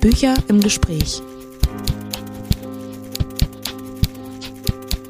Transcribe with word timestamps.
Bücher 0.00 0.34
im 0.48 0.60
Gespräch. 0.60 1.22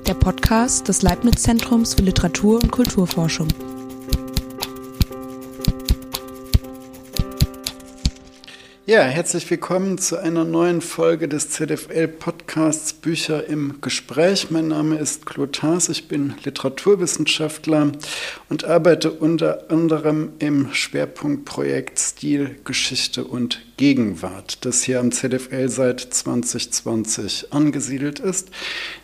Der 0.07 0.15
Podcast 0.15 0.89
des 0.89 1.03
Leibniz-Zentrums 1.03 1.95
für 1.95 2.03
Literatur 2.03 2.63
und 2.63 2.71
Kulturforschung. 2.71 3.49
Ja, 8.89 9.03
herzlich 9.03 9.51
willkommen 9.51 9.99
zu 9.99 10.17
einer 10.17 10.45
neuen 10.45 10.81
Folge 10.81 11.27
des 11.27 11.51
ZFL-Podcasts 11.51 12.93
Bücher 12.93 13.45
im 13.49 13.81
Gespräch. 13.81 14.53
Mein 14.53 14.69
Name 14.69 14.97
ist 14.99 15.27
Claude 15.27 15.61
Haas, 15.61 15.89
ich 15.89 16.07
bin 16.07 16.35
Literaturwissenschaftler 16.45 17.91
und 18.49 18.65
arbeite 18.65 19.11
unter 19.11 19.73
anderem 19.73 20.35
im 20.39 20.73
Schwerpunktprojekt 20.73 21.99
Stil, 21.99 22.61
Geschichte 22.63 23.25
und 23.25 23.61
Gegenwart, 23.77 24.65
das 24.65 24.85
hier 24.85 25.01
am 25.01 25.11
ZFL 25.11 25.69
seit 25.69 26.01
2020 26.01 27.53
angesiedelt 27.53 28.21
ist. 28.21 28.51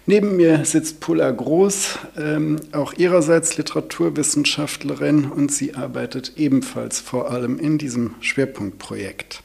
Neben 0.06 0.37
mir 0.37 0.64
sitzt 0.64 1.01
Paula 1.01 1.33
Groß, 1.33 1.98
ähm, 2.17 2.61
auch 2.70 2.92
ihrerseits 2.92 3.56
Literaturwissenschaftlerin 3.56 5.25
und 5.25 5.51
sie 5.51 5.75
arbeitet 5.75 6.34
ebenfalls 6.37 7.01
vor 7.01 7.33
allem 7.33 7.59
in 7.59 7.78
diesem 7.78 8.14
Schwerpunktprojekt. 8.20 9.42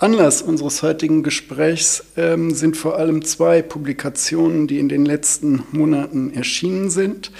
Anlass 0.00 0.40
unseres 0.40 0.82
heutigen 0.82 1.22
Gesprächs 1.22 2.02
ähm, 2.16 2.54
sind 2.54 2.74
vor 2.78 2.96
allem 2.96 3.22
zwei 3.22 3.60
Publikationen, 3.60 4.66
die 4.66 4.78
in 4.78 4.88
den 4.88 5.04
letzten 5.04 5.62
Monaten 5.72 6.32
erschienen 6.32 6.88
sind. 6.88 7.30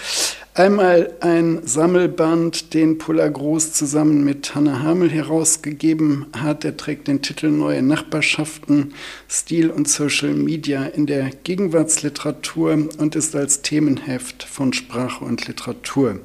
Einmal 0.52 1.14
ein 1.20 1.60
Sammelband, 1.64 2.74
den 2.74 2.98
Pulla 2.98 3.28
Groß 3.28 3.72
zusammen 3.72 4.24
mit 4.24 4.54
Hanna 4.54 4.82
Hamel 4.82 5.08
herausgegeben 5.08 6.26
hat. 6.36 6.64
Der 6.64 6.76
trägt 6.76 7.08
den 7.08 7.22
Titel 7.22 7.48
Neue 7.48 7.80
Nachbarschaften, 7.80 8.92
Stil 9.26 9.70
und 9.70 9.88
Social 9.88 10.34
Media 10.34 10.84
in 10.84 11.06
der 11.06 11.30
Gegenwartsliteratur 11.30 12.88
und 12.98 13.16
ist 13.16 13.34
als 13.34 13.62
Themenheft 13.62 14.42
von 14.42 14.74
Sprache 14.74 15.24
und 15.24 15.48
Literatur 15.48 16.20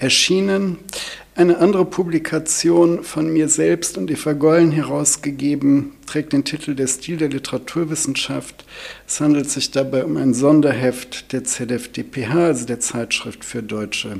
erschienen. 0.00 0.78
Eine 1.38 1.58
andere 1.58 1.84
Publikation 1.84 3.04
von 3.04 3.32
mir 3.32 3.48
selbst 3.48 3.96
und 3.96 4.10
Eva 4.10 4.32
Gollen 4.32 4.72
herausgegeben 4.72 5.92
trägt 6.04 6.32
den 6.32 6.42
Titel 6.42 6.74
Der 6.74 6.88
Stil 6.88 7.16
der 7.16 7.28
Literaturwissenschaft. 7.28 8.64
Es 9.06 9.20
handelt 9.20 9.48
sich 9.48 9.70
dabei 9.70 10.04
um 10.04 10.16
ein 10.16 10.34
Sonderheft 10.34 11.32
der 11.32 11.44
ZFDPH, 11.44 12.34
also 12.34 12.66
der 12.66 12.80
Zeitschrift 12.80 13.44
für 13.44 13.62
deutsche 13.62 14.18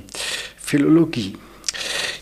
Philologie. 0.62 1.33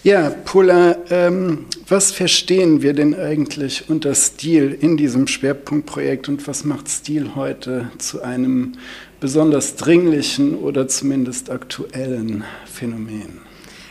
Ja, 0.02 0.30
Pula, 0.30 0.96
ähm, 1.10 1.66
was 1.86 2.10
verstehen 2.12 2.80
wir 2.80 2.94
denn 2.94 3.14
eigentlich 3.14 3.90
unter 3.90 4.14
Stil 4.14 4.78
in 4.80 4.96
diesem 4.96 5.26
Schwerpunktprojekt 5.26 6.30
und 6.30 6.48
was 6.48 6.64
macht 6.64 6.88
Stil 6.88 7.34
heute 7.34 7.90
zu 7.98 8.22
einem 8.22 8.78
besonders 9.20 9.76
dringlichen 9.76 10.54
oder 10.54 10.88
zumindest 10.88 11.50
aktuellen 11.50 12.44
Phänomen? 12.64 13.45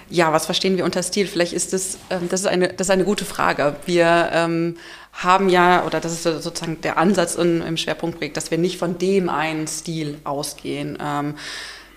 Ja, 0.09 0.31
was 0.31 0.45
verstehen 0.45 0.78
wir 0.78 0.86
unter 0.86 1.02
Stil? 1.02 1.28
Vielleicht 1.28 1.53
ist 1.53 1.73
das, 1.73 1.98
ähm, 2.09 2.30
das, 2.30 2.42
ist 2.42 2.48
eine, 2.48 2.70
das 2.70 2.88
ist 2.88 2.92
eine 2.92 3.06
gute 3.06 3.25
Frage. 3.25 3.75
Wir 3.86 4.30
ähm, 4.34 4.78
haben 5.14 5.50
ja, 5.50 5.86
oder 5.86 6.00
das 6.00 6.14
ist 6.14 6.23
sozusagen 6.23 6.81
der 6.81 6.97
Ansatz 6.97 7.36
in, 7.36 7.62
im 7.62 7.78
Schwerpunktprojekt, 7.78 8.38
dass 8.38 8.52
wir 8.52 8.58
nicht 8.58 8.78
von 8.78 8.97
dem 8.97 9.30
einen 9.30 9.67
Stil 9.67 10.17
ausgehen. 10.23 10.97
Ähm, 11.02 11.36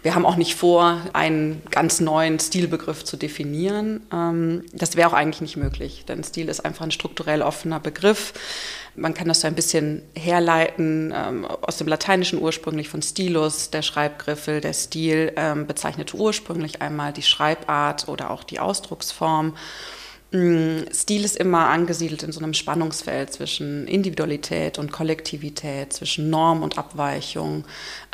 wir 0.02 0.14
haben 0.14 0.24
auch 0.24 0.36
nicht 0.36 0.54
vor, 0.54 1.02
einen 1.12 1.60
ganz 1.70 2.00
neuen 2.00 2.38
Stilbegriff 2.38 3.04
zu 3.04 3.16
definieren. 3.16 4.06
Ähm, 4.12 4.64
das 4.72 4.96
wäre 4.96 5.08
auch 5.08 5.12
eigentlich 5.12 5.40
nicht 5.40 5.56
möglich, 5.56 6.04
denn 6.06 6.22
Stil 6.22 6.48
ist 6.48 6.64
einfach 6.64 6.84
ein 6.84 6.92
strukturell 6.92 7.42
offener 7.42 7.80
Begriff. 7.80 8.32
Man 8.98 9.14
kann 9.14 9.28
das 9.28 9.40
so 9.40 9.46
ein 9.46 9.54
bisschen 9.54 10.02
herleiten 10.14 11.14
ähm, 11.16 11.44
aus 11.44 11.78
dem 11.78 11.88
Lateinischen 11.88 12.40
ursprünglich 12.40 12.88
von 12.88 13.00
Stilus, 13.02 13.70
der 13.70 13.82
Schreibgriffel, 13.82 14.60
der 14.60 14.72
Stil 14.72 15.32
ähm, 15.36 15.66
bezeichnete 15.66 16.16
ursprünglich 16.16 16.82
einmal 16.82 17.12
die 17.12 17.22
Schreibart 17.22 18.08
oder 18.08 18.30
auch 18.30 18.44
die 18.44 18.60
Ausdrucksform. 18.60 19.54
Mm, 20.30 20.80
Stil 20.92 21.24
ist 21.24 21.36
immer 21.36 21.68
angesiedelt 21.68 22.22
in 22.22 22.32
so 22.32 22.40
einem 22.40 22.52
Spannungsfeld 22.52 23.32
zwischen 23.32 23.86
Individualität 23.86 24.78
und 24.78 24.92
Kollektivität, 24.92 25.92
zwischen 25.92 26.28
Norm 26.28 26.62
und 26.62 26.76
Abweichung, 26.76 27.64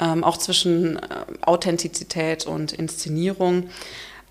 ähm, 0.00 0.23
auch 0.23 0.37
zwischen 0.37 0.97
äh, 0.97 1.00
Authentizität 1.41 2.47
und 2.47 2.73
Inszenierung. 2.73 3.69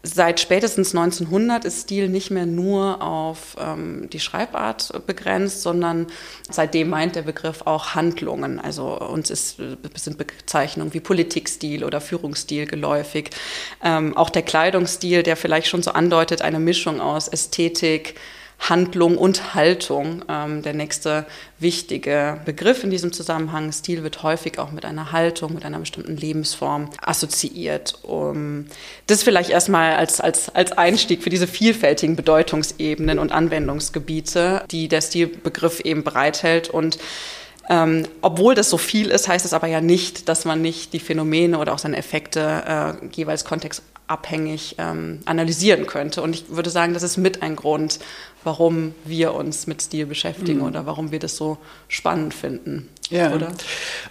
Seit 0.06 0.42
spätestens 0.42 0.94
1900 0.94 1.64
ist 1.64 1.84
Stil 1.84 2.10
nicht 2.10 2.30
mehr 2.30 2.46
nur 2.46 3.02
auf 3.02 3.56
ähm, 3.58 4.10
die 4.12 4.20
Schreibart 4.20 5.08
begrenzt, 5.08 5.62
sondern 5.62 6.08
seitdem 6.50 6.90
meint 6.90 7.16
der 7.16 7.22
Begriff 7.22 7.62
auch 7.64 7.96
Handlungen. 7.96 8.60
Also 8.60 9.00
uns 9.00 9.30
ist, 9.30 9.62
sind 9.96 10.18
Bezeichnungen 10.18 10.94
wie 10.94 11.00
Politikstil 11.00 11.86
oder 11.86 12.02
Führungsstil 12.02 12.66
geläufig. 12.66 13.30
Ähm, 13.82 14.18
auch 14.18 14.30
der 14.30 14.42
Kleidungsstil, 14.42 15.24
der 15.24 15.38
vielleicht 15.38 15.68
schon 15.68 15.84
so 15.84 15.92
andeutet, 15.92 16.42
eine 16.42 16.60
Mischung 16.60 17.00
aus 17.00 17.30
Ästhetik, 17.30 18.16
Handlung 18.70 19.18
und 19.18 19.56
Haltung. 19.56 20.24
Ähm, 20.30 20.62
der 20.62 20.74
nächste 20.74 21.26
wichtige 21.60 22.40
Begriff 22.46 22.84
in 22.84 22.92
diesem 22.92 23.12
Zusammenhang, 23.12 23.72
Stil, 23.72 24.04
wird 24.04 24.24
häufig 24.24 24.60
auch 24.60 24.72
mit 24.72 24.86
einer 24.86 25.12
Haltung, 25.12 25.54
mit 25.54 25.66
einer 25.66 25.80
bestimmten 25.80 26.16
Lebensform 26.16 26.90
assoziiert. 27.02 27.96
Um, 28.04 28.66
das 29.08 29.24
vielleicht 29.24 29.50
erstmal 29.50 29.96
als, 29.96 30.22
als, 30.22 30.54
als 30.54 30.72
Einstieg 30.72 31.24
für 31.24 31.30
diese 31.30 31.48
vielfältigen 31.48 32.16
Bedeutungsebenen 32.16 33.20
und 33.20 33.32
Anwendungsgebiete, 33.32 34.64
die 34.72 34.88
der 34.88 35.02
Stilbegriff 35.02 35.80
eben 35.82 36.04
bereithält 36.04 36.70
und 36.70 36.98
ähm, 37.70 38.06
obwohl 38.22 38.56
das 38.56 38.70
so 38.70 38.78
viel 38.78 39.10
ist, 39.10 39.28
heißt 39.28 39.46
es 39.46 39.54
aber 39.54 39.68
ja 39.68 39.82
nicht, 39.82 40.28
dass 40.28 40.46
man 40.46 40.62
nicht 40.62 40.94
die 40.94 41.00
Phänomene 41.00 41.60
oder 41.60 41.74
auch 41.74 41.80
seine 41.80 41.98
Effekte 41.98 43.00
äh, 43.02 43.06
jeweils 43.16 43.46
kontextabhängig 43.46 44.76
ähm, 44.80 45.22
analysieren 45.26 45.88
könnte. 45.88 46.22
Und 46.22 46.36
ich 46.36 46.50
würde 46.50 46.70
sagen, 46.70 46.94
das 46.94 47.04
ist 47.04 47.18
mit 47.18 47.42
ein 47.42 47.56
Grund, 47.56 48.00
warum 48.44 48.94
wir 49.06 49.34
uns 49.34 49.66
mit 49.68 49.82
Stil 49.82 50.06
beschäftigen 50.06 50.60
mhm. 50.60 50.66
oder 50.66 50.86
warum 50.86 51.12
wir 51.12 51.20
das 51.20 51.38
so 51.38 51.58
spannend 51.88 52.34
finden. 52.34 52.90
Ja, 53.14 53.32
oder? 53.32 53.52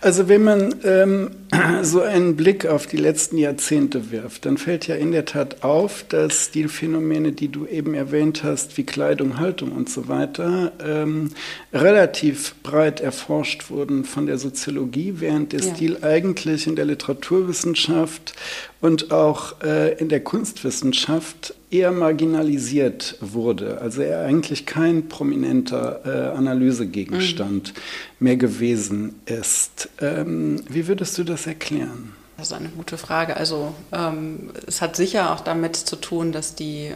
also 0.00 0.28
wenn 0.28 0.44
man 0.44 0.76
ähm, 0.84 1.30
so 1.82 2.02
einen 2.02 2.36
Blick 2.36 2.66
auf 2.66 2.86
die 2.86 2.96
letzten 2.96 3.36
Jahrzehnte 3.36 4.12
wirft, 4.12 4.46
dann 4.46 4.58
fällt 4.58 4.86
ja 4.86 4.94
in 4.94 5.10
der 5.10 5.24
Tat 5.24 5.64
auf, 5.64 6.04
dass 6.08 6.46
Stilphänomene, 6.46 7.32
die 7.32 7.48
du 7.48 7.66
eben 7.66 7.94
erwähnt 7.94 8.44
hast, 8.44 8.76
wie 8.76 8.84
Kleidung, 8.84 9.38
Haltung 9.40 9.72
und 9.72 9.90
so 9.90 10.06
weiter, 10.06 10.70
ähm, 10.84 11.30
relativ 11.72 12.54
breit 12.62 13.00
erforscht 13.00 13.70
wurden 13.70 14.04
von 14.04 14.26
der 14.26 14.38
Soziologie, 14.38 15.14
während 15.16 15.52
der 15.52 15.60
ja. 15.60 15.74
Stil 15.74 15.98
eigentlich 16.02 16.68
in 16.68 16.76
der 16.76 16.84
Literaturwissenschaft 16.84 18.34
und 18.82 19.12
auch 19.12 19.62
äh, 19.62 19.94
in 19.94 20.10
der 20.10 20.22
Kunstwissenschaft 20.22 21.54
eher 21.70 21.92
marginalisiert 21.92 23.16
wurde, 23.20 23.80
also 23.80 24.02
er 24.02 24.26
eigentlich 24.26 24.66
kein 24.66 25.08
prominenter 25.08 26.00
äh, 26.04 26.36
Analysegegenstand 26.36 27.72
mhm. 27.74 28.24
mehr 28.24 28.36
gewesen 28.36 29.14
ist. 29.24 29.88
Ähm, 30.00 30.62
wie 30.68 30.88
würdest 30.88 31.16
du 31.16 31.24
das 31.24 31.46
erklären? 31.46 32.12
Das 32.42 32.50
ist 32.50 32.56
eine 32.56 32.70
gute 32.70 32.98
Frage. 32.98 33.36
Also 33.36 33.72
ähm, 33.92 34.50
es 34.66 34.82
hat 34.82 34.96
sicher 34.96 35.32
auch 35.32 35.38
damit 35.38 35.76
zu 35.76 35.94
tun, 35.94 36.32
dass 36.32 36.56
die, 36.56 36.86
äh, 36.86 36.94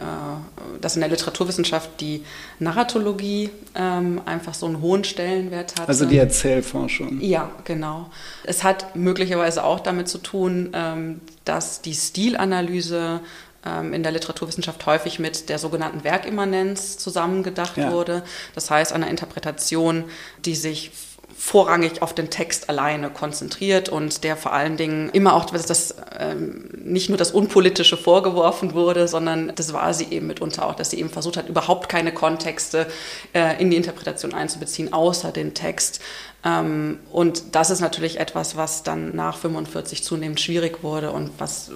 dass 0.81 0.95
in 0.95 0.99
der 0.99 1.09
Literaturwissenschaft 1.09 2.01
die 2.01 2.25
Narratologie 2.59 3.51
ähm, 3.73 4.21
einfach 4.25 4.53
so 4.53 4.65
einen 4.65 4.81
hohen 4.81 5.05
Stellenwert 5.05 5.79
hat. 5.79 5.87
Also 5.87 6.05
die 6.05 6.17
Erzählforschung. 6.17 7.21
Ja, 7.21 7.49
genau. 7.63 8.09
Es 8.43 8.65
hat 8.65 8.97
möglicherweise 8.97 9.63
auch 9.63 9.79
damit 9.79 10.09
zu 10.09 10.17
tun, 10.17 10.71
ähm, 10.73 11.21
dass 11.45 11.81
die 11.81 11.93
Stilanalyse 11.93 13.21
ähm, 13.65 13.93
in 13.93 14.03
der 14.03 14.11
Literaturwissenschaft 14.11 14.85
häufig 14.85 15.17
mit 15.17 15.47
der 15.47 15.59
sogenannten 15.59 16.03
Werkimmanenz 16.03 16.97
zusammengedacht 16.97 17.77
ja. 17.77 17.93
wurde. 17.93 18.23
Das 18.53 18.69
heißt, 18.69 18.91
einer 18.91 19.07
Interpretation, 19.07 20.03
die 20.43 20.55
sich 20.55 20.91
vorrangig 21.39 22.01
auf 22.01 22.15
den 22.15 22.31
Text 22.31 22.67
alleine 22.67 23.11
konzentriert 23.11 23.89
und 23.89 24.23
der 24.23 24.35
vor 24.35 24.53
allen 24.53 24.75
Dingen 24.75 25.11
immer 25.11 25.35
auch 25.35 25.45
dass 25.45 25.67
das 25.67 25.95
ähm, 26.17 26.67
nicht 26.83 27.09
nur 27.09 27.17
das 27.17 27.31
Unpolitische 27.31 27.95
vorgeworfen 27.95 28.73
wurde, 28.73 29.07
sondern 29.07 29.53
das 29.55 29.71
war 29.71 29.93
sie 29.93 30.07
eben 30.09 30.25
mitunter 30.25 30.65
auch, 30.65 30.73
dass 30.73 30.89
sie 30.89 30.99
eben 30.99 31.11
versucht 31.11 31.37
hat, 31.37 31.47
überhaupt 31.47 31.89
keine 31.89 32.11
Kontexte 32.11 32.87
äh, 33.33 33.61
in 33.61 33.69
die 33.69 33.77
Interpretation 33.77 34.33
einzubeziehen, 34.33 34.93
außer 34.93 35.31
den 35.31 35.53
Text. 35.53 36.01
Ähm, 36.43 36.97
und 37.11 37.55
das 37.55 37.69
ist 37.69 37.81
natürlich 37.81 38.19
etwas, 38.19 38.57
was 38.57 38.81
dann 38.81 39.15
nach 39.15 39.37
45 39.37 40.03
zunehmend 40.03 40.39
schwierig 40.39 40.81
wurde 40.81 41.11
und 41.11 41.31
was 41.37 41.69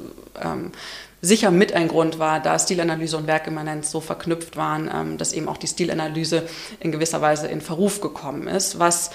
ähm, 0.44 0.72
sicher 1.22 1.52
mit 1.52 1.74
ein 1.74 1.88
Grund 1.88 2.18
war, 2.18 2.40
da 2.40 2.58
Stilanalyse 2.58 3.16
und 3.16 3.28
Werkimmanenz 3.28 3.92
so 3.92 4.02
verknüpft 4.02 4.58
waren, 4.58 4.90
ähm, 4.92 5.18
dass 5.20 5.34
eben 5.34 5.48
auch 5.48 5.58
die 5.58 5.68
Stilanalyse 5.68 6.44
in 6.80 6.92
gewisser 6.92 7.22
Weise 7.22 7.48
in 7.48 7.62
Verruf 7.62 8.02
gekommen 8.02 8.48
ist, 8.48 8.80
was 8.80 9.12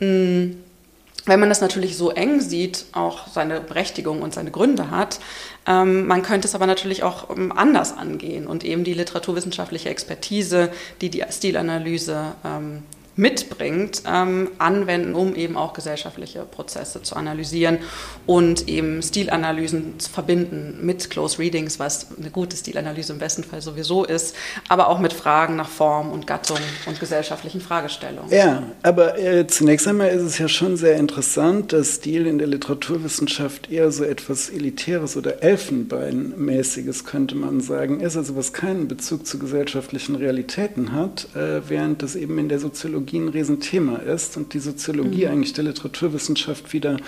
wenn 0.00 1.40
man 1.40 1.48
das 1.48 1.60
natürlich 1.60 1.96
so 1.96 2.10
eng 2.10 2.40
sieht, 2.40 2.86
auch 2.92 3.28
seine 3.28 3.60
Berechtigung 3.60 4.22
und 4.22 4.32
seine 4.32 4.50
Gründe 4.50 4.90
hat, 4.90 5.20
ähm, 5.66 6.06
man 6.06 6.22
könnte 6.22 6.48
es 6.48 6.54
aber 6.54 6.66
natürlich 6.66 7.02
auch 7.02 7.30
ähm, 7.30 7.52
anders 7.52 7.96
angehen 7.96 8.46
und 8.46 8.64
eben 8.64 8.84
die 8.84 8.94
literaturwissenschaftliche 8.94 9.90
Expertise, 9.90 10.70
die 11.00 11.10
die 11.10 11.24
Stilanalyse 11.30 12.32
ähm, 12.44 12.82
mitbringt, 13.18 14.02
ähm, 14.06 14.48
anwenden, 14.58 15.14
um 15.14 15.34
eben 15.34 15.56
auch 15.56 15.72
gesellschaftliche 15.72 16.44
Prozesse 16.44 17.02
zu 17.02 17.16
analysieren 17.16 17.78
und 18.26 18.68
eben 18.68 19.02
Stilanalysen 19.02 19.98
zu 19.98 20.08
verbinden 20.08 20.78
mit 20.82 21.10
Close 21.10 21.40
Readings, 21.40 21.80
was 21.80 22.06
eine 22.16 22.30
gute 22.30 22.56
Stilanalyse 22.56 23.12
im 23.12 23.18
besten 23.18 23.42
Fall 23.42 23.60
sowieso 23.60 24.04
ist, 24.04 24.36
aber 24.68 24.86
auch 24.86 25.00
mit 25.00 25.12
Fragen 25.12 25.56
nach 25.56 25.68
Form 25.68 26.12
und 26.12 26.28
Gattung 26.28 26.58
und 26.86 27.00
gesellschaftlichen 27.00 27.60
Fragestellungen. 27.60 28.30
Ja, 28.30 28.62
aber 28.84 29.18
äh, 29.18 29.48
zunächst 29.48 29.88
einmal 29.88 30.10
ist 30.10 30.22
es 30.22 30.38
ja 30.38 30.46
schon 30.46 30.76
sehr 30.76 30.96
interessant, 30.96 31.72
dass 31.72 31.96
Stil 31.96 32.24
in 32.24 32.38
der 32.38 32.46
Literaturwissenschaft 32.46 33.68
eher 33.68 33.90
so 33.90 34.04
etwas 34.04 34.48
Elitäres 34.48 35.16
oder 35.16 35.42
Elfenbeinmäßiges, 35.42 37.04
könnte 37.04 37.34
man 37.34 37.60
sagen, 37.60 37.98
ist, 37.98 38.16
also 38.16 38.36
was 38.36 38.52
keinen 38.52 38.86
Bezug 38.86 39.26
zu 39.26 39.40
gesellschaftlichen 39.40 40.14
Realitäten 40.14 40.92
hat, 40.92 41.26
äh, 41.34 41.68
während 41.68 42.04
das 42.04 42.14
eben 42.14 42.38
in 42.38 42.48
der 42.48 42.60
Soziologie 42.60 43.07
Soziologie 43.08 43.18
ein 43.18 43.28
Riesenthema 43.28 43.96
ist 43.96 44.36
und 44.36 44.54
die 44.54 44.58
Soziologie 44.58 45.24
mhm. 45.24 45.32
eigentlich 45.32 45.52
der 45.54 45.64
Literaturwissenschaft 45.64 46.72
wieder 46.72 46.98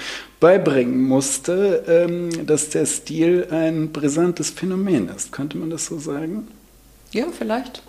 beibringen 0.41 1.03
musste, 1.03 1.85
ähm, 1.87 2.47
dass 2.47 2.71
der 2.71 2.87
Stil 2.87 3.49
ein 3.51 3.93
brisantes 3.93 4.51
Phänomen 4.51 5.09
ist. 5.09 5.33
Könnte 5.33 5.59
man 5.59 5.71
das 5.71 5.87
so 5.87 5.99
sagen? 5.99 6.49
Ja, 7.13 7.27
vielleicht. 7.37 7.83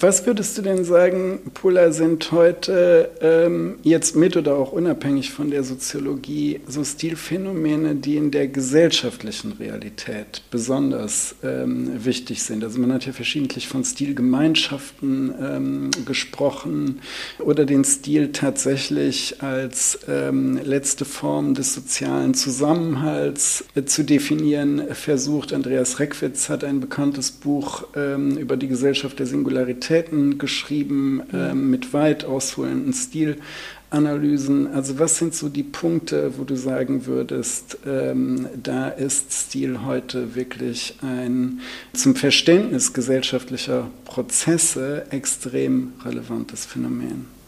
Was 0.00 0.26
würdest 0.26 0.56
du 0.56 0.62
denn 0.62 0.84
sagen, 0.84 1.40
Pula, 1.54 1.90
sind 1.90 2.30
heute 2.30 3.10
ähm, 3.20 3.80
jetzt 3.82 4.14
mit 4.14 4.36
oder 4.36 4.54
auch 4.54 4.70
unabhängig 4.70 5.32
von 5.32 5.50
der 5.50 5.64
Soziologie 5.64 6.60
so 6.68 6.84
Stilphänomene, 6.84 7.96
die 7.96 8.16
in 8.16 8.30
der 8.30 8.46
gesellschaftlichen 8.46 9.54
Realität 9.58 10.42
besonders 10.52 11.34
ähm, 11.42 12.04
wichtig 12.04 12.44
sind? 12.44 12.62
Also 12.62 12.78
man 12.78 12.92
hat 12.92 13.06
ja 13.06 13.12
verschiedentlich 13.12 13.66
von 13.66 13.82
Stilgemeinschaften 13.82 15.34
ähm, 15.40 15.90
gesprochen 16.04 17.00
oder 17.40 17.64
den 17.64 17.82
Stil 17.82 18.30
tatsächlich 18.30 19.42
als 19.42 19.98
ähm, 20.06 20.60
letzte 20.62 21.06
Form 21.06 21.54
des 21.54 21.74
sozialen 21.74 22.34
Zusammenhalts 22.34 23.64
äh, 23.74 23.82
zu 23.84 24.04
definieren 24.04 24.94
versucht. 24.94 25.52
Andreas 25.52 25.98
Reckwitz 25.98 26.48
hat 26.48 26.62
ein 26.62 26.78
bekanntes 26.78 27.32
Buch 27.32 27.82
ähm, 27.96 28.38
über 28.38 28.56
die 28.56 28.68
Gesellschaft 28.68 29.18
der 29.18 29.26
Singularität 29.26 29.87
Qualitäten 29.88 30.36
geschrieben, 30.36 31.22
äh, 31.32 31.54
mit 31.54 31.94
weit 31.94 32.26
ausholenden 32.26 32.92
Stilanalysen. 32.92 34.66
Also 34.66 34.98
was 34.98 35.16
sind 35.16 35.34
so 35.34 35.48
die 35.48 35.62
Punkte, 35.62 36.36
wo 36.36 36.44
du 36.44 36.56
sagen 36.56 37.06
würdest, 37.06 37.78
ähm, 37.86 38.48
da 38.62 38.88
ist 38.88 39.32
Stil 39.32 39.86
heute 39.86 40.34
wirklich 40.34 40.96
ein 41.00 41.60
zum 41.94 42.14
Verständnis 42.14 42.92
gesellschaftlicher 42.92 43.90
Prozesse 44.04 45.06
extrem 45.10 45.94
relevantes 46.04 46.66
Phänomen? 46.66 47.38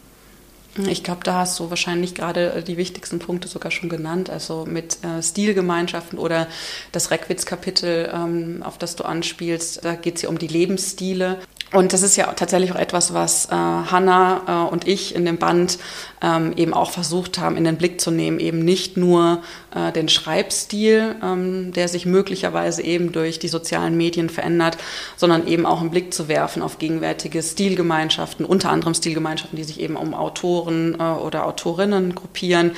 Ich 0.87 1.03
glaube, 1.03 1.21
da 1.23 1.35
hast 1.35 1.59
du 1.59 1.69
wahrscheinlich 1.69 2.15
gerade 2.15 2.53
äh, 2.53 2.63
die 2.63 2.77
wichtigsten 2.77 3.19
Punkte 3.19 3.47
sogar 3.47 3.71
schon 3.71 3.89
genannt, 3.89 4.31
also 4.31 4.65
mit 4.65 5.03
äh, 5.03 5.21
Stilgemeinschaften 5.21 6.17
oder 6.17 6.47
das 6.91 7.11
Reckwitz-Kapitel, 7.11 8.09
ähm, 8.11 8.63
auf 8.63 8.79
das 8.79 8.95
du 8.95 9.03
anspielst. 9.03 9.85
Da 9.85 9.95
geht 9.95 10.15
es 10.15 10.21
ja 10.23 10.29
um 10.29 10.39
die 10.39 10.47
Lebensstile. 10.47 11.39
Und 11.73 11.93
das 11.93 12.01
ist 12.01 12.17
ja 12.17 12.25
tatsächlich 12.33 12.73
auch 12.73 12.79
etwas, 12.79 13.13
was 13.13 13.45
äh, 13.45 13.51
Hanna 13.51 14.65
äh, 14.67 14.71
und 14.73 14.87
ich 14.89 15.15
in 15.15 15.23
dem 15.23 15.37
Band 15.37 15.79
ähm, 16.21 16.51
eben 16.57 16.73
auch 16.73 16.91
versucht 16.91 17.39
haben, 17.39 17.55
in 17.55 17.63
den 17.63 17.77
Blick 17.77 18.01
zu 18.01 18.11
nehmen. 18.11 18.41
Eben 18.41 18.59
nicht 18.59 18.97
nur 18.97 19.41
äh, 19.73 19.93
den 19.93 20.09
Schreibstil, 20.09 21.15
ähm, 21.23 21.71
der 21.71 21.87
sich 21.87 22.05
möglicherweise 22.05 22.81
eben 22.83 23.13
durch 23.13 23.39
die 23.39 23.47
sozialen 23.47 23.95
Medien 23.95 24.29
verändert, 24.29 24.77
sondern 25.15 25.47
eben 25.47 25.65
auch 25.65 25.79
einen 25.79 25.91
Blick 25.91 26.13
zu 26.13 26.27
werfen 26.27 26.61
auf 26.61 26.77
gegenwärtige 26.77 27.41
Stilgemeinschaften, 27.41 28.45
unter 28.45 28.69
anderem 28.69 28.93
Stilgemeinschaften, 28.93 29.55
die 29.55 29.63
sich 29.63 29.79
eben 29.79 29.95
um 29.95 30.13
Autoren 30.13 30.99
äh, 30.99 31.03
oder 31.03 31.45
Autorinnen 31.45 32.15
gruppieren 32.15 32.71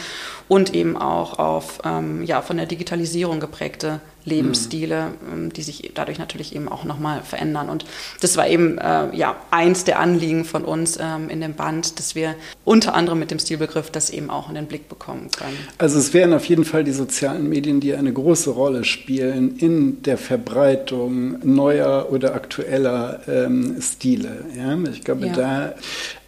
und 0.47 0.75
eben 0.75 0.97
auch 0.97 1.39
auf 1.39 1.79
ähm, 1.83 2.23
ja, 2.25 2.43
von 2.43 2.57
der 2.57 2.67
Digitalisierung 2.67 3.39
geprägte 3.39 4.01
Lebensstile, 4.25 5.11
mhm. 5.29 5.51
die 5.51 5.61
sich 5.63 5.91
dadurch 5.93 6.19
natürlich 6.19 6.55
eben 6.55 6.69
auch 6.69 6.83
nochmal 6.83 7.21
verändern. 7.21 7.69
Und 7.69 7.85
das 8.21 8.37
war 8.37 8.47
eben 8.47 8.77
äh, 8.77 9.15
ja 9.15 9.35
eins 9.51 9.83
der 9.83 9.99
Anliegen 9.99 10.45
von 10.45 10.63
uns 10.63 10.97
ähm, 11.01 11.29
in 11.29 11.41
dem 11.41 11.55
Band, 11.55 11.99
dass 11.99 12.15
wir 12.15 12.35
unter 12.63 12.93
anderem 12.95 13.19
mit 13.19 13.31
dem 13.31 13.39
Stilbegriff 13.39 13.91
das 13.91 14.09
eben 14.09 14.29
auch 14.29 14.49
in 14.49 14.55
den 14.55 14.67
Blick 14.67 14.87
bekommen 14.89 15.29
können. 15.31 15.57
Also 15.77 15.99
es 15.99 16.13
wären 16.13 16.33
auf 16.33 16.45
jeden 16.45 16.65
Fall 16.65 16.83
die 16.83 16.91
sozialen 16.91 17.49
Medien, 17.49 17.79
die 17.79 17.93
eine 17.93 18.13
große 18.13 18.49
Rolle 18.49 18.83
spielen 18.83 19.57
in 19.57 20.01
der 20.03 20.17
Verbreitung 20.17 21.37
neuer 21.43 22.07
oder 22.11 22.35
aktueller 22.35 23.21
ähm, 23.27 23.77
Stile. 23.81 24.45
Ja? 24.57 24.77
Ich 24.91 25.03
glaube, 25.03 25.27
ja. 25.27 25.33
da 25.33 25.75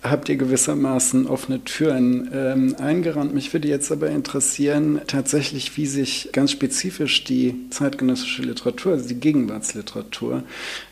habt 0.10 0.30
ihr 0.30 0.36
gewissermaßen 0.36 1.28
offene 1.28 1.64
Türen 1.64 2.30
ähm, 2.34 2.76
eingerannt. 2.80 3.34
Mich 3.34 3.54
würde 3.54 3.68
jetzt 3.68 3.92
aber 3.92 4.10
interessieren, 4.10 5.02
tatsächlich, 5.08 5.76
wie 5.78 5.86
sich 5.86 6.30
ganz 6.32 6.52
spezifisch 6.52 7.24
die 7.24 7.56
zeitgenössische 7.70 8.44
Literatur, 8.44 8.94
also 8.94 9.08
die 9.08 9.20
Gegenwartsliteratur, 9.20 10.44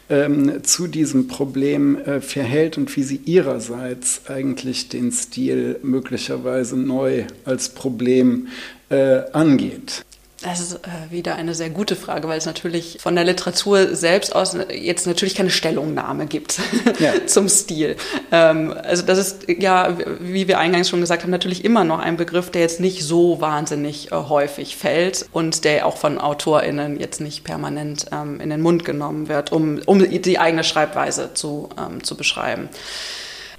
ähm, 0.10 0.64
zu 0.64 0.88
diesem 0.88 1.28
Problem 1.28 1.98
äh, 1.98 2.22
verhält 2.22 2.78
und 2.78 2.96
wie 2.96 3.04
sie 3.04 3.22
ihrerseits 3.26 4.22
eigentlich 4.28 4.90
den 4.90 5.12
Stil 5.12 5.80
möglicherweise 5.84 6.78
neu 6.78 7.24
als 7.46 7.70
Problem 7.70 8.48
äh, 8.90 9.22
angeht. 9.32 10.04
Das 10.44 10.60
ist 10.60 10.76
äh, 10.76 11.10
wieder 11.10 11.36
eine 11.36 11.56
sehr 11.56 11.70
gute 11.70 11.96
Frage, 11.96 12.28
weil 12.28 12.38
es 12.38 12.46
natürlich 12.46 12.98
von 13.00 13.16
der 13.16 13.24
Literatur 13.24 13.96
selbst 13.96 14.36
aus 14.36 14.56
jetzt 14.70 15.08
natürlich 15.08 15.36
keine 15.36 15.50
Stellungnahme 15.50 16.26
gibt 16.26 16.60
ja. 17.00 17.14
zum 17.26 17.48
Stil. 17.48 17.96
Ähm, 18.32 18.74
also 18.84 19.04
das 19.04 19.18
ist 19.18 19.46
ja, 19.48 19.98
wie 20.20 20.50
wir 20.50 20.60
eingangs 20.60 20.90
schon 20.90 21.00
gesagt 21.00 21.24
haben, 21.24 21.32
natürlich 21.32 21.64
immer 21.64 21.86
noch 21.86 22.00
ein 22.00 22.18
Begriff, 22.18 22.52
der 22.52 22.62
jetzt 22.62 22.82
nicht 22.82 23.04
so 23.04 23.40
wahnsinnig 23.40 24.12
äh, 24.12 24.16
häufig 24.16 24.76
fällt 24.76 25.26
und 25.32 25.64
der 25.64 25.86
auch 25.86 25.96
von 25.96 26.20
AutorInnen 26.20 27.00
jetzt 27.00 27.22
nicht 27.22 27.46
permanent 27.46 28.08
ähm, 28.12 28.42
in 28.42 28.50
den 28.50 28.62
Mund 28.62 28.84
genommen 28.84 29.30
wird, 29.30 29.54
um, 29.54 29.80
um 29.86 30.00
die 30.00 30.40
eigene 30.40 30.66
Schreibweise 30.66 31.34
zu, 31.34 31.70
ähm, 31.80 32.04
zu 32.04 32.18
beschreiben. 32.18 32.68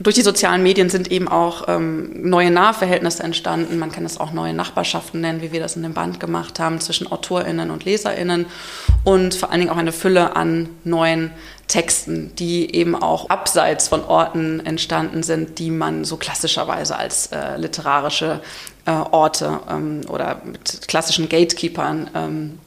Durch 0.01 0.17
die 0.17 0.23
sozialen 0.23 0.63
Medien 0.63 0.91
sind 0.91 1.11
eben 1.11 1.29
auch 1.29 1.69
ähm, 1.69 2.29
neue 2.29 2.51
Nahverhältnisse 2.51 3.23
entstanden. 3.23 3.79
Man 3.79 3.93
kann 3.93 4.05
es 4.05 4.19
auch 4.19 4.33
neue 4.33 4.53
Nachbarschaften 4.53 5.21
nennen, 5.21 5.41
wie 5.41 5.53
wir 5.53 5.61
das 5.61 5.77
in 5.77 5.83
dem 5.83 5.95
Band 5.95 6.19
gemacht 6.19 6.59
haben, 6.59 6.81
zwischen 6.81 7.11
AutorInnen 7.11 7.71
und 7.71 7.85
LeserInnen 7.85 8.47
und 9.05 9.35
vor 9.35 9.51
allen 9.51 9.61
Dingen 9.61 9.73
auch 9.73 9.77
eine 9.77 9.93
Fülle 9.93 10.35
an 10.35 10.69
neuen 10.83 11.31
Texten, 11.69 12.33
die 12.37 12.75
eben 12.75 12.95
auch 12.95 13.31
abseits 13.31 13.89
von 13.89 14.05
Orten 14.05 14.61
entstanden 14.67 15.23
sind, 15.23 15.59
die 15.59 15.71
man 15.71 16.05
so 16.05 16.17
klassischerweise 16.17 16.97
als 16.97 17.29
äh, 17.29 17.57
literarische 17.57 18.41
äh, 18.87 18.91
Orte 18.91 19.61
ähm, 19.71 20.03
oder 20.09 20.43
mit 20.45 20.89
klassischen 20.89 21.29
Gatekeepern 21.29 22.11
ähm, 22.15 22.59